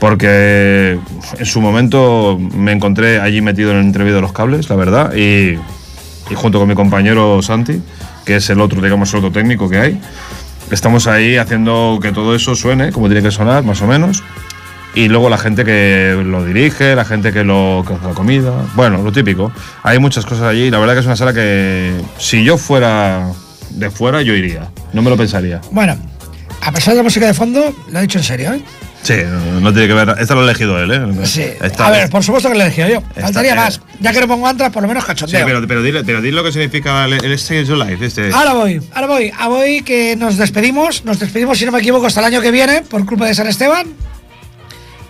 porque 0.00 0.98
en 1.38 1.46
su 1.46 1.60
momento 1.60 2.38
me 2.38 2.72
encontré 2.72 3.20
allí 3.20 3.40
metido 3.40 3.70
en 3.70 3.78
el 3.78 3.84
entrevío 3.84 4.14
de 4.14 4.20
los 4.20 4.32
cables, 4.32 4.68
la 4.68 4.76
verdad, 4.76 5.14
y, 5.14 5.54
y 6.30 6.34
junto 6.34 6.58
con 6.58 6.68
mi 6.68 6.74
compañero 6.74 7.40
Santi, 7.42 7.80
que 8.24 8.36
es 8.36 8.50
el 8.50 8.60
otro, 8.60 8.80
digamos, 8.80 9.12
el 9.12 9.18
otro 9.18 9.32
técnico 9.32 9.68
que 9.68 9.78
hay, 9.78 10.00
estamos 10.70 11.06
ahí 11.06 11.36
haciendo 11.36 11.98
que 12.02 12.10
todo 12.12 12.34
eso 12.34 12.56
suene 12.56 12.90
como 12.90 13.06
tiene 13.06 13.22
que 13.22 13.30
sonar, 13.30 13.62
más 13.62 13.80
o 13.82 13.86
menos. 13.86 14.22
Y 14.94 15.08
luego 15.08 15.30
la 15.30 15.38
gente 15.38 15.64
que 15.64 16.20
lo 16.24 16.44
dirige, 16.44 16.94
la 16.94 17.04
gente 17.06 17.32
que 17.32 17.44
lo 17.44 17.82
que 17.86 17.94
hace 17.94 18.04
la 18.06 18.12
comida, 18.14 18.52
bueno, 18.74 19.02
lo 19.02 19.10
típico. 19.10 19.50
Hay 19.82 19.98
muchas 19.98 20.26
cosas 20.26 20.44
allí. 20.44 20.70
La 20.70 20.78
verdad 20.78 20.94
que 20.94 21.00
es 21.00 21.06
una 21.06 21.16
sala 21.16 21.32
que 21.32 21.92
si 22.18 22.44
yo 22.44 22.58
fuera 22.58 23.26
de 23.70 23.90
fuera 23.90 24.20
yo 24.20 24.34
iría. 24.34 24.68
No 24.92 25.00
me 25.00 25.08
lo 25.08 25.16
pensaría. 25.16 25.60
Bueno, 25.70 25.96
a 26.60 26.72
pesar 26.72 26.92
de 26.92 26.98
la 26.98 27.02
música 27.04 27.26
de 27.26 27.32
fondo, 27.34 27.74
lo 27.90 27.98
he 27.98 28.02
dicho 28.02 28.18
en 28.18 28.24
serio, 28.24 28.52
¿eh? 28.52 28.62
Sí, 29.02 29.14
no, 29.26 29.60
no 29.60 29.72
tiene 29.72 29.88
que 29.88 29.94
ver. 29.94 30.14
Esta 30.20 30.34
lo 30.34 30.42
ha 30.42 30.44
elegido 30.44 30.78
él, 30.80 30.92
¿eh? 30.92 31.26
Sí. 31.26 31.42
Esta- 31.60 31.88
a 31.88 31.90
ver, 31.90 32.08
por 32.10 32.22
supuesto 32.22 32.48
que 32.50 32.54
lo 32.54 32.60
he 32.60 32.66
elegido 32.66 32.88
yo. 32.88 33.02
Faltaría 33.20 33.54
más. 33.56 33.80
Ya 33.98 34.12
que 34.12 34.20
no 34.20 34.28
pongo 34.28 34.46
antras, 34.46 34.70
por 34.70 34.82
lo 34.82 34.88
menos 34.88 35.02
Sí, 35.04 35.08
cachondeo. 35.08 35.44
pero, 35.46 35.66
pero, 35.66 35.82
dile, 35.82 36.04
pero 36.04 36.20
dile 36.20 36.36
lo 36.36 36.44
que 36.44 36.52
significa 36.52 37.06
el, 37.06 37.14
el 37.14 37.32
Stage 37.32 37.64
Your 37.64 37.78
Life. 37.78 38.04
Este. 38.04 38.30
Ahora 38.32 38.52
voy, 38.52 38.80
ahora 38.94 39.06
voy. 39.08 39.32
A 39.36 39.48
voy 39.48 39.82
que 39.82 40.14
nos 40.16 40.36
despedimos. 40.36 41.04
Nos 41.04 41.18
despedimos, 41.18 41.58
si 41.58 41.64
no 41.64 41.72
me 41.72 41.78
equivoco, 41.80 42.06
hasta 42.06 42.20
el 42.20 42.26
año 42.26 42.40
que 42.42 42.50
viene, 42.52 42.82
por 42.82 43.04
culpa 43.06 43.26
de 43.26 43.34
San 43.34 43.48
Esteban. 43.48 43.86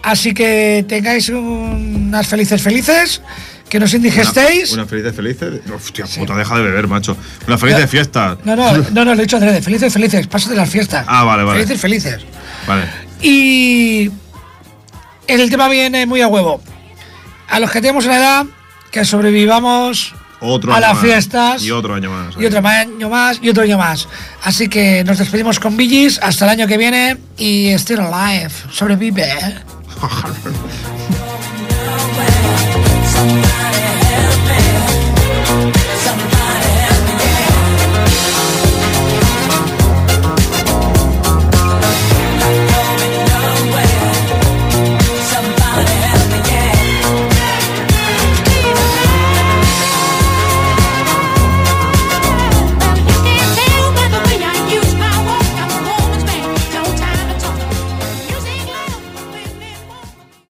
Así 0.02 0.34
que 0.34 0.84
tengáis 0.88 1.28
unas 1.28 2.26
felices 2.26 2.60
felices, 2.60 3.22
que 3.68 3.78
nos 3.78 3.94
indigestéis. 3.94 4.72
Una, 4.72 4.82
una 4.82 4.88
feliz 4.90 5.14
felices. 5.14 5.60
Hostia, 5.74 6.04
puta, 6.06 6.34
deja 6.36 6.56
de 6.56 6.62
beber, 6.62 6.88
macho. 6.88 7.16
Una 7.46 7.56
feliz 7.56 7.76
de 7.76 7.86
fiesta. 7.86 8.36
No, 8.44 8.56
no, 8.56 8.72
no, 8.76 9.04
no, 9.04 9.14
lo 9.14 9.20
he 9.20 9.24
dicho 9.24 9.36
adrede. 9.36 9.62
Felices, 9.62 9.92
felices. 9.92 10.26
Paso 10.26 10.50
de 10.50 10.56
las 10.56 10.68
fiestas. 10.68 11.04
Ah, 11.08 11.24
vale, 11.24 11.44
vale. 11.44 11.60
Felices, 11.60 11.80
felices. 11.80 12.22
Vale. 12.66 12.84
Y 13.22 14.10
el 15.28 15.48
tema 15.48 15.68
viene 15.68 16.04
muy 16.06 16.20
a 16.20 16.28
huevo. 16.28 16.60
A 17.48 17.60
los 17.60 17.70
que 17.70 17.80
tenemos 17.80 18.04
una 18.04 18.16
edad, 18.18 18.46
que 18.90 19.04
sobrevivamos 19.04 20.14
Otro 20.40 20.74
a 20.74 20.80
las 20.80 20.94
más. 20.94 21.02
fiestas. 21.02 21.62
Y 21.62 21.70
otro 21.70 21.94
año 21.94 22.10
más. 22.10 22.34
Y 22.38 22.44
otro 22.44 22.66
año 22.66 23.08
más, 23.08 23.38
y 23.40 23.48
otro 23.48 23.62
año 23.62 23.78
más. 23.78 24.08
Así 24.42 24.68
que 24.68 25.04
nos 25.04 25.18
despedimos 25.18 25.60
con 25.60 25.76
Billys 25.76 26.18
hasta 26.22 26.44
el 26.44 26.50
año 26.50 26.66
que 26.66 26.76
viene 26.76 27.16
y 27.38 27.72
Still 27.78 28.00
Alive. 28.00 28.50
Sobrevive. 28.70 29.28
are. 35.52 35.91